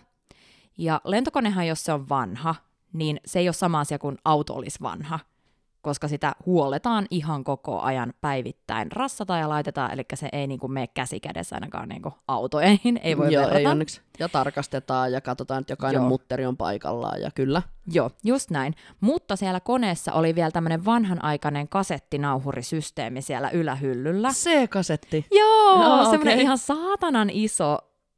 [0.77, 2.55] Ja lentokonehan, jos se on vanha,
[2.93, 5.19] niin se ei ole sama asia kuin auto olisi vanha.
[5.87, 8.91] Koska sitä huoletaan ihan koko ajan päivittäin.
[8.91, 12.99] Rassataan ja laitetaan, eli se ei niin kuin mene käsi kädessä ainakaan niin kuin autoihin,
[13.03, 13.59] ei voi Joo, verrata.
[13.59, 14.01] ei onneksi.
[14.19, 16.09] Ja tarkastetaan ja katsotaan, että jokainen Joo.
[16.09, 17.61] mutteri on paikallaan ja kyllä.
[17.91, 18.73] Joo, just näin.
[19.01, 24.29] Mutta siellä koneessa oli vielä tämmöinen vanhanaikainen kasettinauhurisysteemi siellä ylähyllyllä.
[24.29, 25.25] C-kasetti.
[25.31, 26.41] Joo, Joo, semmoinen okei.
[26.41, 27.77] ihan saatanan iso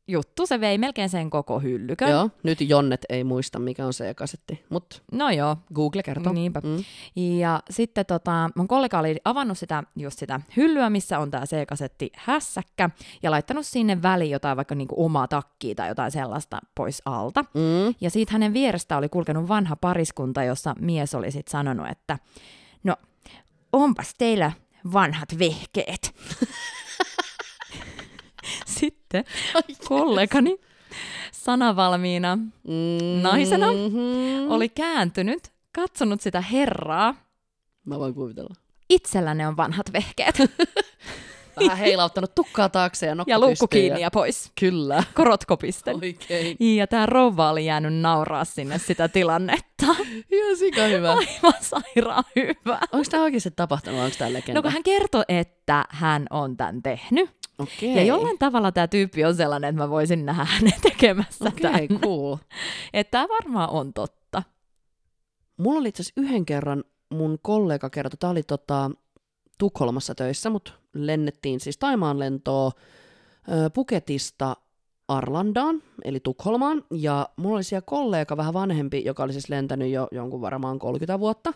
[0.10, 0.45] juttu.
[0.45, 2.10] Se vei melkein sen koko hyllykön.
[2.10, 6.34] Joo, nyt Jonnet ei muista, mikä on C-kasetti, mutta No joo, Google kertoo.
[6.34, 6.62] Niinpä.
[6.63, 6.84] Mm.
[7.15, 12.12] Ja sitten tota, mun kollega oli avannut sitä, just sitä hyllyä, missä on tämä C-kasetti
[12.15, 12.89] hässäkkä,
[13.24, 17.45] ja laittanut sinne väliin jotain vaikka niinku omaa takkia tai jotain sellaista pois alta.
[17.54, 17.95] Mm.
[18.02, 22.19] Ja siitä hänen vierestä oli kulkenut vanha pariskunta, jossa mies oli sitten sanonut, että
[22.84, 22.95] no,
[23.74, 24.52] onpas teillä
[24.93, 26.15] vanhat vehkeet.
[28.80, 29.24] sitten
[29.88, 30.58] kollegani
[31.32, 33.22] sanavalmiina Mm.
[33.22, 34.52] Naisena Mm-hmm.
[34.52, 37.15] oli kääntynyt, katsonut sitä herraa,
[37.86, 38.54] Mä voin kuvitella.
[38.89, 40.36] itsellä ne on vanhat vehkeet.
[41.60, 44.52] Vähän heilauttanut tukkaa taakse ja ja luukku kiinni ja pois.
[44.60, 45.04] Kyllä.
[45.13, 45.96] Korot kopisten.
[45.96, 46.58] Oikein.
[46.60, 49.86] Ja tämä rouva oli jäänyt nauraa sinne sitä tilannetta.
[50.32, 51.12] Ihan sika hyvä.
[51.12, 52.80] Aivan sairaan hyvä.
[52.92, 54.00] Onko tämä oikeasti tapahtunut?
[54.00, 54.54] Onko tämä legenda?
[54.54, 57.30] No kun hän kertoi, että hän on tämän tehnyt.
[57.60, 57.95] Okei.
[57.95, 62.02] Ja jollain tavalla tämä tyyppi on sellainen, että mä voisin nähdä hänen tekemässä Okei, tämän.
[62.02, 62.38] cool.
[62.93, 64.43] Että tämä varmaan on totta.
[65.58, 68.91] Mulla oli itse asiassa yhden kerran mun kollega kertoi, tämä oli tota,
[69.58, 72.72] Tukholmassa töissä, mutta lennettiin siis Taimaan lentoa
[73.74, 74.56] Puketista
[75.10, 80.08] Arlandaan, eli Tukholmaan, ja mulla oli siellä kollega vähän vanhempi, joka oli siis lentänyt jo
[80.12, 81.54] jonkun varmaan 30 vuotta,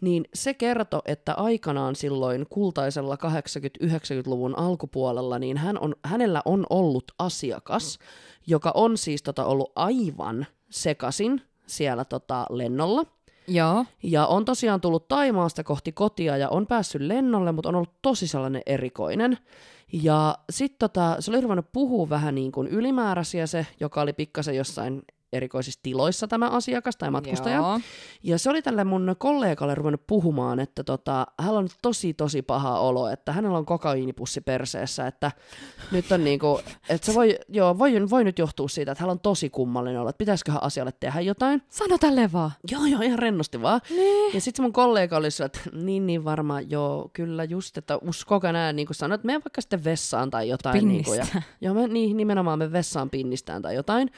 [0.00, 7.04] niin se kertoi, että aikanaan silloin kultaisella 80-90-luvun alkupuolella, niin hän on, hänellä on ollut
[7.18, 7.98] asiakas,
[8.46, 13.04] joka on siis tota ollut aivan sekasin siellä tota lennolla,
[13.48, 13.84] Joo.
[14.02, 18.26] ja on tosiaan tullut Taimaasta kohti kotia ja on päässyt lennolle, mutta on ollut tosi
[18.26, 19.38] sellainen erikoinen.
[19.92, 24.56] Ja sitten tota, se oli ruvennut puhua vähän niin kuin ylimääräisiä se, joka oli pikkasen
[24.56, 25.02] jossain
[25.34, 27.56] erikoisissa tiloissa tämä asiakas tai matkustaja.
[27.56, 27.80] Joo.
[28.22, 32.78] Ja se oli tälle mun kollegalle ruvennut puhumaan, että tota, hänellä on tosi tosi paha
[32.78, 35.32] olo, että hänellä on kokaiinipussi perseessä, että
[35.92, 39.20] nyt on niinku, että se voi, joo, voi, voi nyt johtua siitä, että hänellä on
[39.20, 41.62] tosi kummallinen olo, että pitäisiköhän asialle tehdä jotain.
[41.68, 42.50] Sano tälle vaan.
[42.70, 43.80] Joo, joo, ihan rennosti vaan.
[43.90, 44.34] Niin.
[44.34, 48.52] Ja sitten mun kollega oli sillä, että niin, niin varmaan, joo, kyllä just, että uskokaa
[48.52, 50.88] nää, niin kuin sanoit, että mene vaikka sitten vessaan tai jotain.
[50.88, 51.26] Niin kuin, ja,
[51.60, 54.10] joo, me, niin, nimenomaan me vessaan pinnistään tai jotain.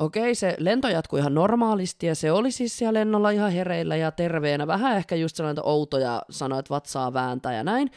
[0.00, 4.10] Okei, se lento jatkui ihan normaalisti ja se oli siis siellä lennolla ihan hereillä ja
[4.10, 4.66] terveenä.
[4.66, 7.90] Vähän ehkä just sellainen outo ja sanoi, että vatsaa vääntää ja näin.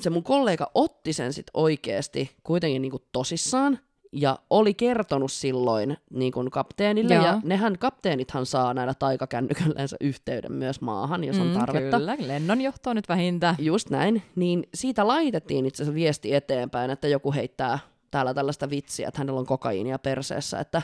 [0.00, 3.78] Se mun kollega otti sen sitten oikeasti kuitenkin niin kuin tosissaan
[4.12, 7.14] ja oli kertonut silloin niin kuin kapteenille.
[7.14, 7.24] Joo.
[7.24, 11.98] Ja nehän kapteenithan saa näillä taikakännyköllänsä yhteyden myös maahan, jos on Mm, tarvetta.
[11.98, 13.54] Kyllä, lennonjohto nyt vähintään.
[13.58, 14.22] Just näin.
[14.36, 17.78] Niin siitä laitettiin itse asiassa viesti eteenpäin, että joku heittää
[18.10, 20.82] täällä tällaista vitsiä, että hänellä on kokaiinia perseessä, että,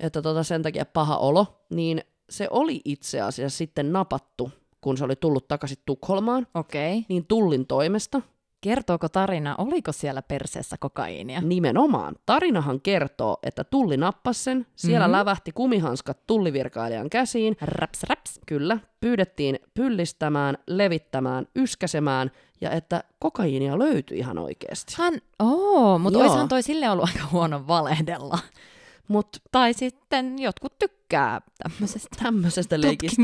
[0.00, 1.46] että tota sen takia paha olo.
[1.70, 7.04] Niin se oli itse asiassa sitten napattu, kun se oli tullut takaisin Tukholmaan, Okei.
[7.08, 8.22] niin tullin toimesta.
[8.60, 11.40] Kertooko tarina, oliko siellä perseessä kokaiinia?
[11.40, 12.14] Nimenomaan.
[12.26, 15.10] Tarinahan kertoo, että tulli nappasi sen, siellä Mhm.
[15.10, 15.18] mm-hmm.
[15.18, 18.40] lävähti kumihanskat tullivirkailijan käsiin, Raps, raps.
[18.46, 22.30] Kyllä, pyydettiin pyllistämään, levittämään, yskäsemään
[22.60, 24.94] ja että kokaiinia löytyi ihan oikeasti.
[24.98, 28.38] Hän, oo, mutta oishan toi sille ollut aika huono valehdella.
[29.08, 33.22] Mutta Tai sitten jotkut tykkää tämmöisestä tämmöisestä leikistä.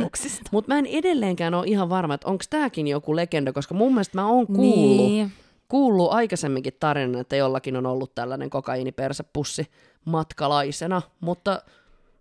[0.51, 4.19] Mutta mä en edelleenkään ole ihan varma, että onko tämäkin joku legenda, koska mun mielestä
[4.19, 5.13] mä oon kuullut, niin.
[5.13, 5.33] Niin.
[5.69, 9.67] kuullut aikaisemminkin tarinan, että jollakin on ollut tällainen kokaiinipersepussi
[10.05, 11.63] matkalaisena, mutta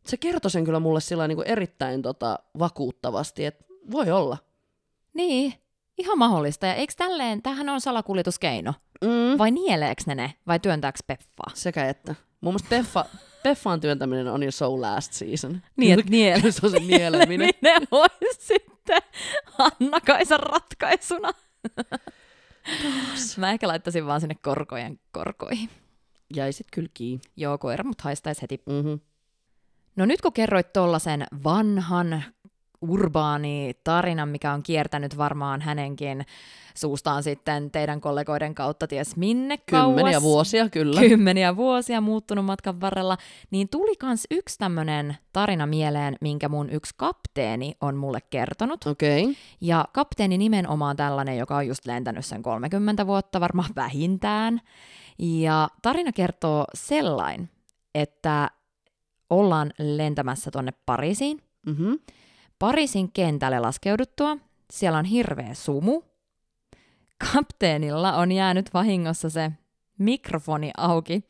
[0.06, 4.38] se kertoi sen kyllä mulle sillä niin erittäin tota, vakuuttavasti, että voi olla.
[5.14, 5.54] Niin,
[5.98, 6.66] ihan mahdollista.
[6.66, 8.74] Ja eikö tälleen, tämähän on salakuljetuskeino?
[9.04, 9.38] Mm.
[9.38, 10.34] Vai nieleekö ne ne?
[10.48, 11.52] Vai työntääkö Peffaa?
[11.54, 12.16] Sekä että.
[12.42, 13.06] Mun mielestä Peffa,
[13.44, 15.62] Peffaan työntäminen on jo so last season.
[15.76, 16.52] Niin, että niele.
[16.52, 17.50] Se on se nieleminen.
[17.62, 17.78] ne
[18.40, 19.02] sitten
[19.58, 21.32] Anna-Kaisan ratkaisuna.
[23.38, 25.70] Mä ehkä laittaisin vaan sinne korkojen korkoihin.
[26.36, 27.22] Jäi sit kyllä kiinni.
[27.36, 28.62] Joo, koira mut haistaisi heti.
[28.66, 29.00] Mm-hmm.
[29.96, 32.24] No nyt kun kerroit tollasen vanhan
[32.84, 36.26] urbaani tarinan, mikä on kiertänyt varmaan hänenkin
[36.76, 40.24] suustaan sitten teidän kollegoiden kautta ties minne Kymmeniä kauas.
[40.24, 41.02] vuosia, kyllä.
[41.02, 43.18] Kymmeniä vuosia muuttunut matkan varrella,
[43.52, 48.88] niin tuli kans yksi tämmönen tarina mieleen, minkä mun yksi kapteeni on mulle kertonut.
[48.88, 49.24] Okei.
[49.24, 49.36] Okay.
[49.62, 54.62] Ja kapteeni nimenomaan tällainen, joka on just lentänyt sen 30 vuotta varmaan vähintään.
[55.20, 57.50] Ja tarina kertoo sellain,
[57.96, 58.50] että
[59.30, 61.40] ollaan lentämässä tonne Pariisiin.
[61.66, 62.00] Mm-hmm.
[62.64, 64.38] Pariisin kentälle laskeuduttua
[64.72, 66.02] siellä on hirveä sumu.
[67.34, 69.52] Kapteenilla on jäänyt vahingossa se
[69.98, 71.24] mikrofoni auki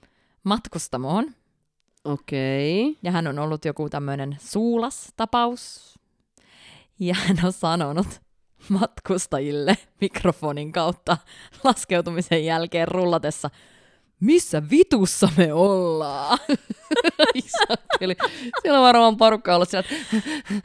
[0.44, 1.36] matkustamoon.
[2.04, 2.82] Okei.
[2.82, 3.00] Okay.
[3.04, 6.00] Ja hän on ollut joku tämmöinen suulas-tapaus.
[7.00, 8.22] Ja hän on sanonut
[8.70, 11.18] matkustajille mikrofonin kautta
[11.64, 13.50] laskeutumisen jälkeen rullatessa,
[14.20, 16.40] missä vitussa me ollaan?
[18.02, 18.16] Eli
[18.62, 19.90] siellä on varmaan porukka ollut siellä,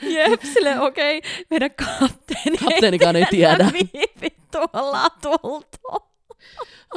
[0.02, 3.64] Jep, sille okei, okay, meidän kapteeni, kapteenikaan ei tiedä.
[3.72, 5.77] mihin vittu ollaan tultu.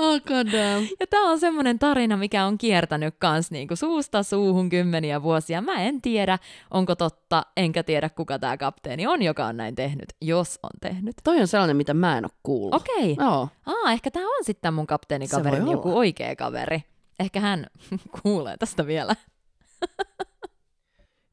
[0.03, 0.87] Oh god damn.
[0.99, 5.61] Ja tämä on semmoinen tarina, mikä on kiertänyt kans niinku suusta suuhun kymmeniä vuosia.
[5.61, 6.39] Mä en tiedä,
[6.71, 11.15] onko totta, enkä tiedä kuka tämä kapteeni on, joka on näin tehnyt, jos on tehnyt.
[11.23, 12.73] Toi on sellainen, mitä mä en ole kuullut.
[12.73, 13.11] Okei.
[13.11, 13.25] Okay.
[13.25, 13.49] Joo.
[13.65, 15.99] Aa, ehkä tämä on sitten mun kapteenikaverin voi joku olla.
[15.99, 16.83] oikea kaveri.
[17.19, 17.67] Ehkä hän
[18.21, 19.15] kuulee tästä vielä.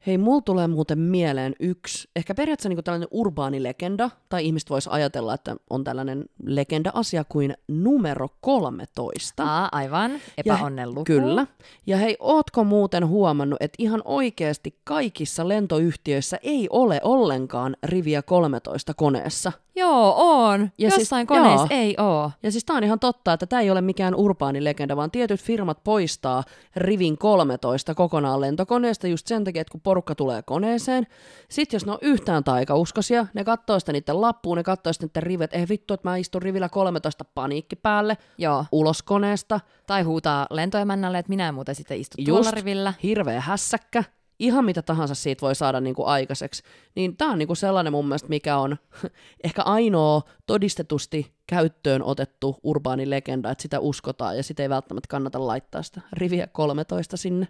[0.09, 4.87] Hei, mulla tulee muuten mieleen yksi, ehkä periaatteessa niin tällainen urbaani legenda, tai ihmiset vois
[4.87, 9.43] ajatella, että on tällainen legenda-asia kuin numero 13.
[9.43, 10.11] Aa, aivan.
[10.37, 11.03] Epäonnen luku.
[11.03, 11.47] Kyllä.
[11.87, 18.93] Ja hei, ootko muuten huomannut, että ihan oikeasti kaikissa lentoyhtiöissä ei ole ollenkaan riviä 13
[18.93, 19.51] koneessa?
[19.79, 20.69] Joo, on.
[20.77, 21.81] Ja siis- Jossain koneissa joo.
[21.81, 22.31] ei oo.
[22.43, 25.41] Ja siis tää on ihan totta, että tämä ei ole mikään urbaani legenda, vaan tietyt
[25.41, 26.43] firmat poistaa
[26.75, 31.07] rivin 13 kokonaan lentokoneesta just sen takia, että kun porukka tulee koneeseen,
[31.49, 35.23] sitten jos ne on yhtään taikauskoisia, ne katsoo sitä niiden lappuun, ne katsoo sitten niiden
[35.23, 38.65] rivet, ei vittu, että mä istun rivillä 13 paniikki päälle, Joo.
[38.71, 42.27] ulos koneesta, Tai huutaa lentoemännälle, että minä en muuten sitten istu Just.
[42.29, 42.93] tuolla rivillä.
[43.03, 44.03] hirveä hässäkkä,
[44.39, 46.63] ihan mitä tahansa siitä voi saada niinku aikaiseksi.
[46.95, 48.77] Niin tämä on niinku sellainen mun mielestä, mikä on
[49.43, 55.47] ehkä ainoa todistetusti käyttöön otettu urbaani legenda, että sitä uskotaan ja sitä ei välttämättä kannata
[55.47, 57.47] laittaa sitä riviä 13 sinne.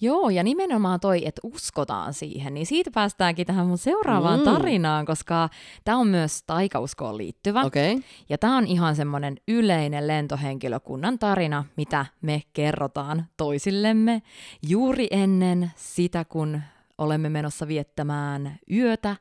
[0.00, 4.44] Joo, ja nimenomaan toi, että uskotaan siihen, niin siitä päästäänkin tähän mun seuraavaan Mm.
[4.44, 5.48] tarinaan, koska
[5.84, 7.62] tämä on myös taikauskoon liittyvä.
[7.62, 8.00] Okay.
[8.28, 14.22] Ja tämä on ihan semmoinen yleinen lentohenkilökunnan tarina, mitä me kerrotaan toisillemme
[14.68, 16.60] juuri ennen sitä, kun
[16.98, 19.16] olemme menossa viettämään yötä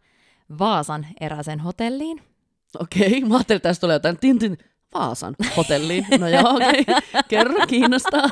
[0.59, 2.21] Vaasan eräsen hotelliin.
[2.79, 3.29] Okei, okay.
[3.29, 4.57] mä ajattelin, että tästä tulee jotain Tintin
[4.95, 6.05] Vaasan hotelliin.
[6.19, 6.81] No joo, okei.
[6.81, 7.21] Okay.
[7.27, 8.29] Kerro, kiinnostaa.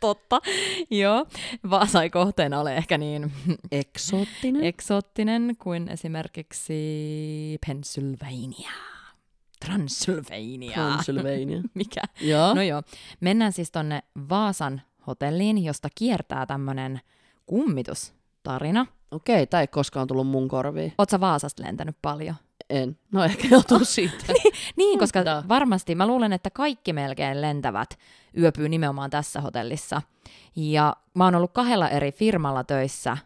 [0.00, 0.40] Totta,
[0.90, 1.26] joo.
[1.70, 3.32] Vaasa ei kohteena ole ehkä niin
[3.72, 4.64] Eksoottinen.
[4.64, 6.74] eksoottinen kuin esimerkiksi
[7.66, 8.70] Pennsylvania.
[9.64, 10.74] Transylvania.
[10.74, 11.62] Transylvania.
[11.74, 12.00] Mikä?
[12.20, 12.54] joo.
[12.54, 12.82] No joo.
[13.20, 17.00] Mennään siis tonne Vaasan hotelliin, josta kiertää tämmönen
[17.46, 18.86] kummitustarina.
[19.10, 20.92] Okei, okay, tää ei koskaan tullut mun korviin.
[20.98, 22.34] Oot sä Vaasasta lentänyt paljon?
[22.70, 22.98] En.
[23.12, 24.24] No ehkä joutuu siitä.
[24.76, 25.42] Niin, koska Da.
[25.48, 27.90] varmasti mä luulen, että kaikki melkein lentävät
[28.38, 30.02] yöpyy nimenomaan tässä hotellissa.
[30.56, 33.16] Ja mä oon ollut kahdella eri firmalla töissä,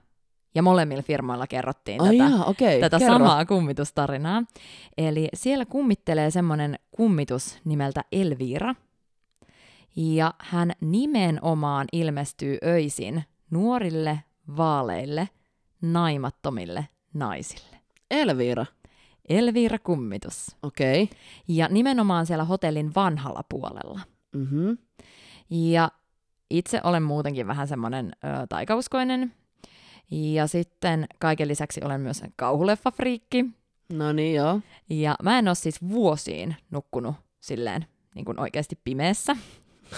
[0.54, 2.30] ja molemmilla firmoilla kerrottiin Ai tätä.
[2.30, 2.80] jaa, okei.
[2.80, 3.14] tätä kerro.
[3.14, 4.42] samaa kummitustarinaa.
[4.98, 8.74] Eli siellä kummittelee semmoinen kummitus nimeltä Elvira.
[9.96, 14.20] Ja hän nimenomaan ilmestyy öisin nuorille,
[14.56, 15.28] vaaleille,
[15.82, 17.76] naimattomille naisille.
[18.10, 18.66] Elvira.
[19.28, 20.56] Elvira kummitus.
[20.62, 21.02] Okei.
[21.02, 21.16] Okay.
[21.48, 24.00] Ja nimenomaan siellä hotellin vanhalla puolella.
[24.36, 24.78] Mm-hmm.
[25.50, 25.90] Ja
[26.50, 29.34] itse olen muutenkin vähän semmoinen ö, taikauskoinen.
[30.10, 33.44] Ja sitten kaiken lisäksi olen myös kauhuleffafriikki.
[33.92, 34.60] No niin, joo.
[34.90, 39.36] Ja mä en ole siis vuosiin nukkunut silleen niin kuin oikeasti pimeässä.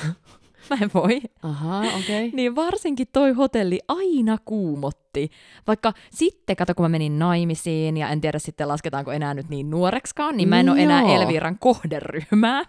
[0.71, 1.21] mä en voi.
[1.43, 1.99] Aha, okei.
[1.99, 2.31] Okay.
[2.33, 5.31] Niin varsinkin toi hotelli aina kuumotti.
[5.67, 9.71] Vaikka sitten, kato kun mä menin naimisiin ja en tiedä sitten lasketaanko enää nyt niin
[9.71, 11.03] nuorekskaan, niin mä en ole enää.
[11.03, 12.63] Elviran kohderyhmää.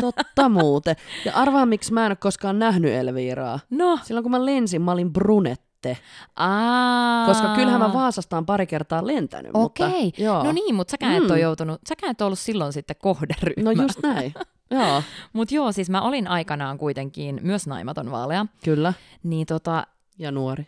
[0.00, 0.96] Totta muuten.
[1.24, 3.60] Ja arvaa, miksi mä en ole koskaan nähnyt Elviraa.
[3.70, 5.96] No, Silloin kun mä lensin, mä olin brunette.
[6.36, 7.26] aa.
[7.26, 9.50] Koska kyllähän mä Vaasastaan pari kertaa lentänyt.
[9.54, 10.44] Okei, Mutta, joo.
[10.44, 11.32] no niin, mutta säkään mm.
[11.32, 13.62] et joutunut, säkään et ole ollut silloin sitten kohderyhmä.
[13.62, 14.34] No just näin.
[14.70, 15.02] joo,
[15.32, 18.92] Mutta joo, siis mä olin aikanaan kuitenkin myös naimaton vaalea, kyllä.
[19.22, 19.86] niin tota,
[20.18, 20.66] Ja nuori.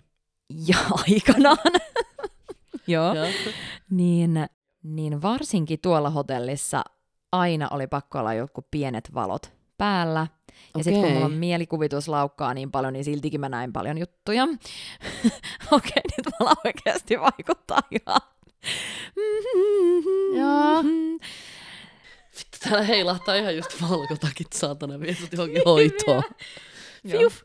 [0.67, 0.77] ja
[1.09, 1.59] aikanaan,
[2.87, 3.27] joo, Joo.
[3.91, 4.47] niin,
[4.83, 6.85] niin varsinkin tuolla hotellissa
[7.33, 10.27] aina oli pakko olla jotkut pienet valot päällä.
[10.79, 14.45] Ja sitten kun mulla on mielikuvitus laukkaa niin paljon, niin siltikin mä näin paljon juttuja.
[15.73, 18.21] Okei, nyt mulla oikeasti vaikuttaa ihan.
[20.39, 20.85] Joo.
[22.69, 26.23] Täällä heilahtaa ihan just valkotakit, saatana, viesut johonkin hoitoon.
[27.11, 27.43] Fiuf.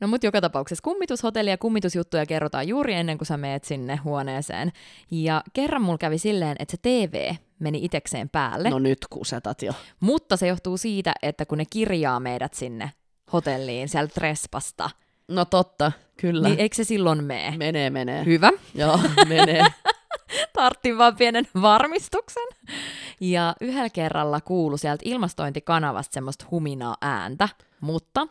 [0.00, 4.72] No mut joka tapauksessa kummitushotelli ja kummitusjuttuja kerrotaan juuri ennen kuin sä meet sinne huoneeseen.
[5.10, 8.74] Ja kerran mulla kävi silleen, että se TV meni itekseen päälle, no.
[8.74, 9.72] No nyt kusetat jo.
[10.00, 12.92] mutta se johtuu siitä, että kun ne kirjaa meidät sinne
[13.32, 14.90] hotelliin sieltä Trespasta,
[15.28, 16.48] No totta, kyllä.
[16.48, 17.56] niin eikö se silloin mene?
[17.56, 18.24] Menee, menee.
[18.24, 18.50] Hyvä.
[18.74, 19.64] Joo, menee.
[20.52, 22.48] tarttin vaan pienen varmistuksen.
[23.20, 27.48] Ja yhdellä kerralla kuului sieltä ilmastointikanavasta semmoista huminaa ääntä,
[27.80, 28.26] mutta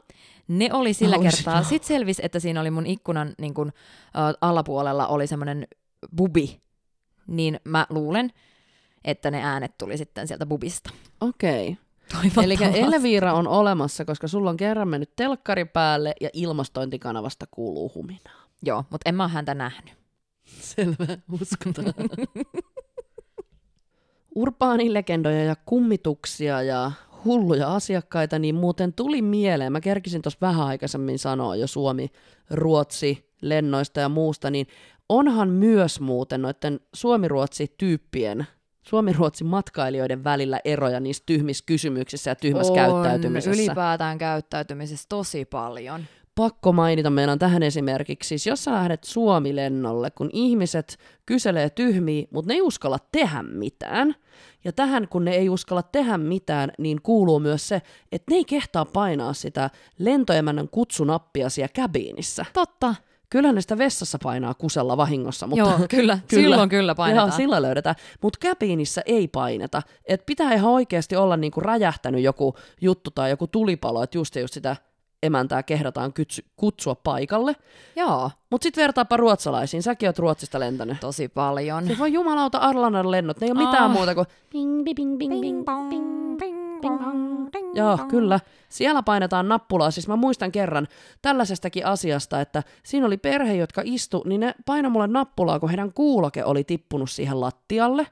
[0.48, 5.08] ne oli sillä kertaa, sit selvisi, että siinä oli mun ikkunan niin kun, ä, alapuolella
[5.08, 5.68] oli semmoinen
[6.16, 6.62] bubi,
[7.28, 8.32] niin mä luulen,
[9.04, 10.90] että ne äänet tuli sitten sieltä bubista.
[11.22, 11.78] Okei.
[12.28, 12.44] Okay.
[12.44, 12.58] Eli.
[12.74, 18.44] Elviira on olemassa, koska sulla on kerran mennyt telkkari päälle ja ilmastointikanavasta kuuluu huminaa.
[18.64, 19.98] Joo, mutta en mä ole häntä nähnyt.
[20.48, 21.94] Selvä, uskotaan.
[24.36, 26.92] Urbaanilegendoja ja kummituksia ja
[27.26, 32.10] hulluja asiakkaita, niin muuten tuli mieleen, mä kerkisin tuossa vähän aikaisemmin sanoa jo Suomi,
[32.50, 34.68] Ruotsi, lennoista ja muusta, niin
[35.10, 38.48] onhan myös muuten noiden Suomi-Ruotsi-tyyppien,
[38.88, 43.62] Suomi-Ruotsin matkailijoiden välillä eroja niissä tyhmissä kysymyksissä ja tyhmässä käyttäytymisessä.
[43.62, 46.06] ylipäätään käyttäytymisessä tosi paljon.
[46.38, 52.48] Pakko mainita meidän tähän esimerkiksi, siis jos sä lähdet Suomi-lennolle, kun ihmiset kyselee tyhmiä, mutta
[52.48, 54.16] ne ei uskalla tehdä mitään,
[54.64, 58.46] ja tähän kun ne ei uskalla tehdä mitään, niin kuuluu myös se, että ne ei
[58.46, 59.70] kehtaa painaa sitä
[60.00, 62.46] lentoemännän kutsunappia siellä käbiinissä.
[62.54, 62.96] Totta.
[63.30, 66.20] Kyllä ne sitä vessassa painaa kusella vahingossa, mutta Joo, kyllä.
[66.30, 67.30] Silloin kyllä painetaan.
[67.30, 67.96] Joo, sillä löydetään.
[68.22, 69.82] Mutta käbiinissä ei paineta.
[70.06, 74.54] Et pitää ihan oikeasti olla niinku räjähtänyt joku juttu tai joku tulipalo, että just, just
[74.54, 74.76] sitä
[75.24, 77.56] emäntää kehdataan kytsy, kutsua paikalle.
[77.96, 79.84] Joo, Mutta sitten vertaapa ruotsalaisiin.
[79.84, 81.00] Säkin oot Ruotsista lentänyt.
[81.00, 81.88] tosi paljon.
[81.88, 83.40] Se voi jumalauta Arlannan lennot.
[83.42, 83.92] Ne ei ole mitään Ah.
[83.92, 88.10] muuta kuin Bing, bing, bing, bing, bing, bing, bing, bong, ding, Joo, dong.
[88.10, 88.40] kyllä.
[88.70, 89.92] Siellä painetaan nappulaa.
[89.92, 90.88] Siis mä muistan kerran
[91.22, 95.94] tällaisestakin asiasta, että siinä oli perhe, jotka istu, niin ne painoi mulle nappulaa, kun heidän
[95.94, 98.08] kuuloke oli tippunut siihen lattialle.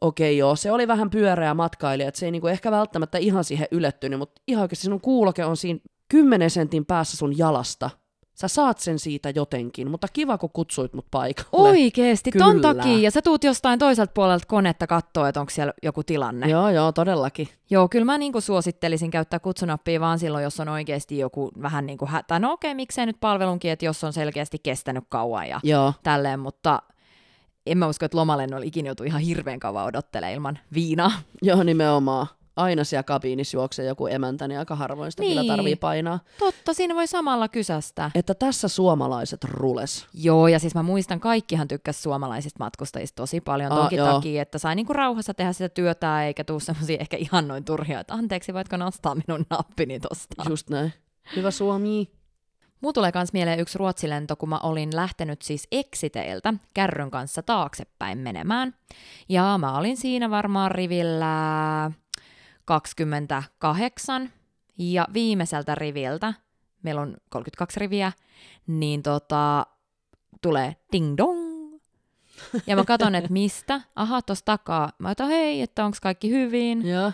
[0.00, 3.68] Okei, joo, se oli vähän pyöreä matkailija, että se ei niinku ehkä välttämättä ihan siihen
[3.70, 7.90] ylettynyt, mutta ihan oikeasti sinun kuuloke on siinä 10 sentin päässä sun jalasta.
[8.34, 11.68] Sä saat sen siitä jotenkin, mutta kiva, kun kutsuit mut paikalle.
[11.68, 12.98] Oikeesti, ton takia.
[12.98, 16.48] Ja sä tuut jostain toiselta puolelta konetta katsoa, että onko siellä joku tilanne.
[16.48, 17.48] Joo, joo, todellakin.
[17.70, 21.98] Joo, kyllä mä niinku suosittelisin käyttää kutsunappia vaan silloin, jos on oikeasti joku vähän niin
[21.98, 22.38] kuin hätä.
[22.38, 26.82] No okei, miksei nyt palvelunkin, että jos on selkeästi kestänyt kauan ja Joo, tälleen, mutta
[27.66, 31.12] en mä usko, että lomalennolla ikinä joutuu ihan hirveän kauan odottelemaan ilman viinaa.
[31.42, 32.26] joo, nimenomaan.
[32.58, 35.38] Aina siellä kabiinissa juoksee joku emäntä, niin aika harvoin sitä niin.
[35.38, 36.20] kyllä tarvii painaa.
[36.38, 38.10] Totta, siinä voi samalla kysästä.
[38.14, 40.06] Että tässä suomalaiset rules.
[40.14, 44.12] Joo, ja siis mä muistan, kaikkihan tykkäs suomalaisista matkustajista tosi paljon Aa, tonkin joo.
[44.12, 48.00] takia, että sai niinku rauhassa tehdä sitä työtä, eikä tuu semmosia ehkä ihan noin turhia,
[48.00, 50.44] että anteeksi, voitko nostaa minun nappini tosta.
[50.48, 50.92] Just näin.
[51.36, 52.10] Hyvä Suomi.
[52.80, 58.18] Mulla tulee myös mieleen yksi ruotsilento, kun mä olin lähtenyt siis Exiteiltä kärryn kanssa taaksepäin
[58.18, 58.74] menemään.
[59.28, 61.90] Ja mä olin siinä varmaan rivillä
[62.68, 64.32] 28
[64.78, 66.34] ja viimeiseltä riviltä,
[66.82, 68.12] meillä on 32 riviä,
[68.66, 69.66] niin tota,
[70.42, 71.78] tulee ding dong.
[72.66, 73.80] Ja mä katson, että mistä.
[73.96, 74.92] Aha, tossa takaa.
[74.98, 76.86] Mä otan, hei, että onko kaikki hyvin.
[76.86, 77.12] Ja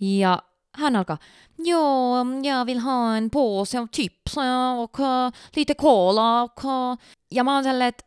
[0.00, 0.42] Ja
[0.74, 1.18] hän alkaa,
[1.58, 4.36] joo, jag vill ha en påse av chips
[4.78, 4.98] och
[5.56, 6.42] lite cola.
[6.42, 6.98] Och, äh."
[7.30, 8.04] ja mä oon silleen, että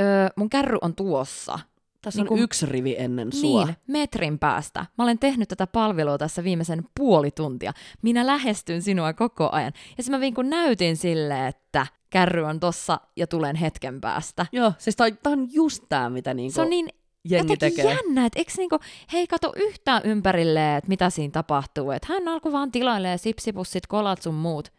[0.00, 1.58] öö, mun kärry on tuossa.
[2.02, 3.64] Tässä Niin on kun- yksi rivi ennen sua.
[3.64, 4.86] Niin, metrin päästä.
[4.98, 7.72] Mä olen tehnyt tätä palvelua tässä viimeisen puoli tuntia.
[8.02, 9.72] Minä lähestyn sinua koko ajan.
[9.96, 14.46] Ja sitten mä niin näytin sille, että kärry on tossa ja tulen hetken päästä.
[14.52, 16.88] Joo, siis tää, tää on just tää, mitä niinku Se on niin
[17.24, 17.84] jotenkin tekee.
[17.84, 18.78] jännä, että eikö niinku,
[19.12, 21.90] he ei kato yhtään ympärille, että mitä siinä tapahtuu.
[21.90, 24.72] Että hän alkoi vaan tilailee sipsipussit, kolat sun muut.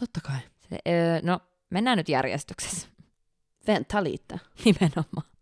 [0.00, 0.38] Totta kai.
[0.68, 1.40] Se, öö, no,
[1.70, 2.88] mennään nyt järjestyksessä.
[3.66, 4.40] Vänta lite.
[4.64, 5.33] Nimenomaan.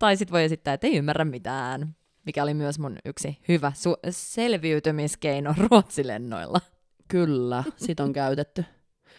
[0.00, 4.10] Tai sit voi esittää, että ei ymmärrä mitään, mikä oli myös mun yksi hyvä su-
[4.10, 6.60] selviytymiskeino ruotsilennoilla.
[7.08, 8.64] Kyllä, sit on käytetty.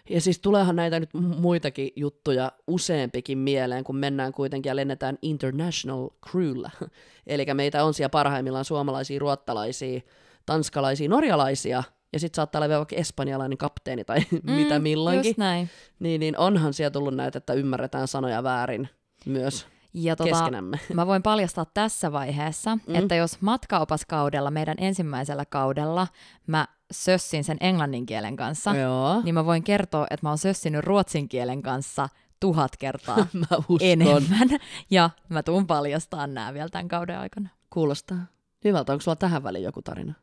[0.10, 6.10] Ja siis tuleehan näitä nyt muitakin juttuja useampikin mieleen, kun mennään kuitenkin ja lennetään international
[6.30, 6.72] crewlla.
[7.28, 10.02] Eli meitä on siellä parhaimmillaan suomalaisia, ruottalaisia,
[10.46, 15.30] tanskalaisia, norjalaisia, ja sitten saattaa olla vielä vaikka espanjalainen kapteeni tai mm, mitä milloinkin.
[15.30, 15.70] Just näin.
[16.00, 18.90] Niin, niin onhan siellä tullut näitä, että ymmärretään sanoja väärin
[19.26, 20.80] myös Ja tota, keskenämme.
[20.94, 22.96] mä voin paljastaa tässä vaiheessa, mm.
[22.96, 26.08] että jos matkaopaskaudella, meidän ensimmäisellä kaudella,
[26.48, 30.84] mä sössin sen englannin kielen kanssa, Joo, niin mä voin kertoa, että mä oon sössinyt
[30.84, 33.78] ruotsin kielen kanssa tuhat kertaa mä uskon.
[33.82, 34.50] enemmän.
[34.90, 37.50] Ja mä tuun paljastaa nämä vielä tämän kauden aikana.
[37.70, 38.26] Kuulostaa
[38.64, 38.92] hyvältä.
[38.94, 40.14] Onko sulla tähän väliin joku tarina?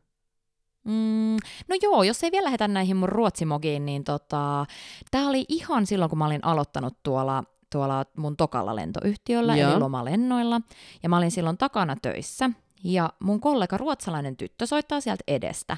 [0.83, 4.65] Mm, no joo, jos ei vielä lähetä näihin mun ruotsimogiin, niin tota,
[5.11, 9.71] tää oli ihan silloin, kun mä olin aloittanut tuolla, tuolla mun tokalla lentoyhtiöllä, Joo.
[9.71, 10.61] eli lomalennoilla.
[11.03, 12.49] Ja mä olin silloin takana töissä.
[12.83, 15.77] Ja mun kollega ruotsalainen tyttö soittaa sieltä edestä.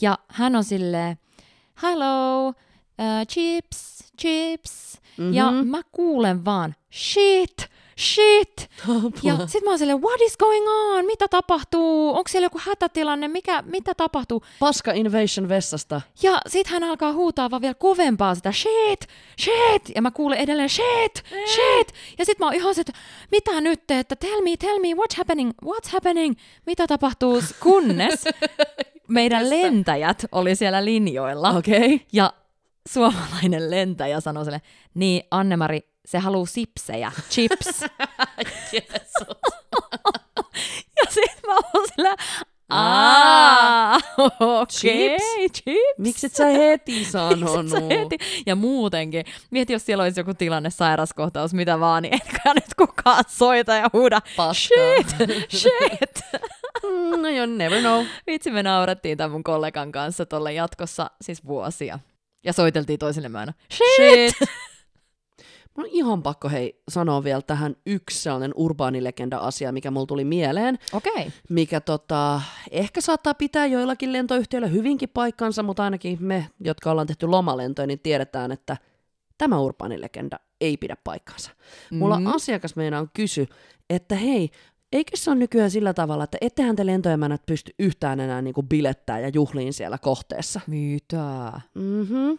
[0.00, 1.18] Ja hän on silleen,
[1.82, 5.00] hello, äh, chips, chips.
[5.18, 5.32] Mhm.
[5.32, 7.56] Ja mä kuulen vaan, shit,
[7.98, 8.70] shit.
[9.22, 11.06] Ja sit mä oon silleen, what is going on?
[11.06, 12.08] Mitä tapahtuu?
[12.08, 13.28] Onko siellä joku hätätilanne?
[13.28, 14.42] Mikä, mitä tapahtuu?
[14.58, 16.00] Paska Invasion vessasta.
[16.22, 19.08] Ja sit hän alkaa huutaa vaan vielä kovempaa sitä shit,
[19.40, 19.94] shit.
[19.94, 21.92] Ja mä kuulen edelleen shit, shit.
[22.18, 22.92] Ja sit mä oon ihan se, että
[23.30, 26.36] mitä nyt, että tell me, tell me, what's happening, what's happening?
[26.66, 27.42] Mitä tapahtuu?
[27.60, 28.24] Kunnes
[29.08, 31.50] meidän lentäjät oli siellä linjoilla.
[31.50, 31.94] Okei.
[31.94, 31.98] Okay.
[32.12, 32.32] Ja
[32.88, 34.62] suomalainen lentäjä sanoi sille,
[34.94, 37.82] niin Annemari, se haluu sipsejä, chips.
[40.96, 42.16] ja sit mä oon sillä,
[42.74, 43.96] Aa,
[44.40, 45.24] okei, Chips?
[45.54, 45.98] chips.
[45.98, 47.68] Miksi et sä heti sanonut?
[47.70, 48.18] sä heti?
[48.46, 53.24] Ja muutenkin, mieti jos siellä olisi joku tilanne, sairaskohtaus, mitä vaan, niin etkä nyt kukaan
[53.28, 54.54] soita ja huuda, Paskaa.
[54.54, 55.16] shit,
[55.50, 56.40] shit.
[56.82, 58.04] Mm, no you never know.
[58.26, 61.98] Vitsi, me naurettiin tämän mun kollegan kanssa tuolle jatkossa siis vuosia.
[62.44, 64.36] Ja soiteltiin toisillemme aina, shit.
[64.36, 64.48] Shit.
[65.76, 70.78] Mun on ihan pakko hei sanoa vielä tähän yksi sellainen urbaanilegenda-asia, mikä mulla tuli mieleen,
[70.92, 71.12] Okei.
[71.12, 71.30] Okay.
[71.48, 77.26] mikä tota, ehkä saattaa pitää joillakin lentoyhtiöillä hyvinkin paikkansa, mutta ainakin me, jotka ollaan tehty
[77.26, 78.76] lomalentoja, niin tiedetään, että
[79.38, 81.50] tämä urbaanilegenda ei pidä paikkansa.
[81.90, 82.26] Mulla Mhm.
[82.26, 83.46] asiakas meinaan kysy,
[83.90, 84.50] että hei,
[84.92, 89.18] eikö se ole nykyään sillä tavalla, että ettehän te lentoemänät pysty yhtään enää niinku bilettää
[89.20, 90.60] ja juhliin siellä kohteessa?
[90.66, 91.52] Mitä?
[91.74, 92.30] Mhm.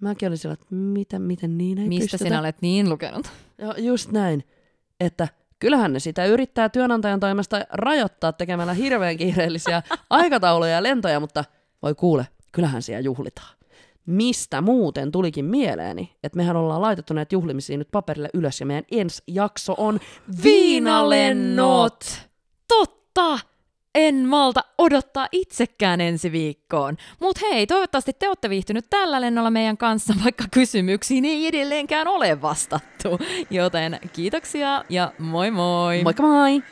[0.00, 2.24] Mäkin olin siellä, että mitä, miten niin ei Mistä pystytä?
[2.24, 3.26] sinä olet niin lukenut?
[3.58, 4.44] Joo, just näin.
[5.00, 5.28] Että
[5.58, 11.44] kyllähän ne sitä yrittää työnantajan toimesta rajoittaa tekemällä hirveän kiireellisiä aikatauluja ja lentoja, mutta
[11.82, 13.56] voi kuule, kyllähän siellä juhlitaan.
[14.06, 18.84] Mistä muuten tulikin mieleeni, että mehän ollaan laitettu näitä juhlimisia nyt paperille ylös ja meidän
[18.90, 20.00] ensi jakso on
[20.44, 22.04] viinalennot.
[22.68, 23.38] Totta!
[23.94, 26.96] En malta odottaa itsekään ensi viikkoon.
[27.20, 32.42] Mut hei, toivottavasti te olette viihtynyt tällä lennolla meidän kanssa, vaikka kysymyksiin ei edelleenkään ole
[32.42, 33.18] vastattu.
[33.50, 36.02] Joten kiitoksia ja moi moi!
[36.02, 36.62] Moikka moi!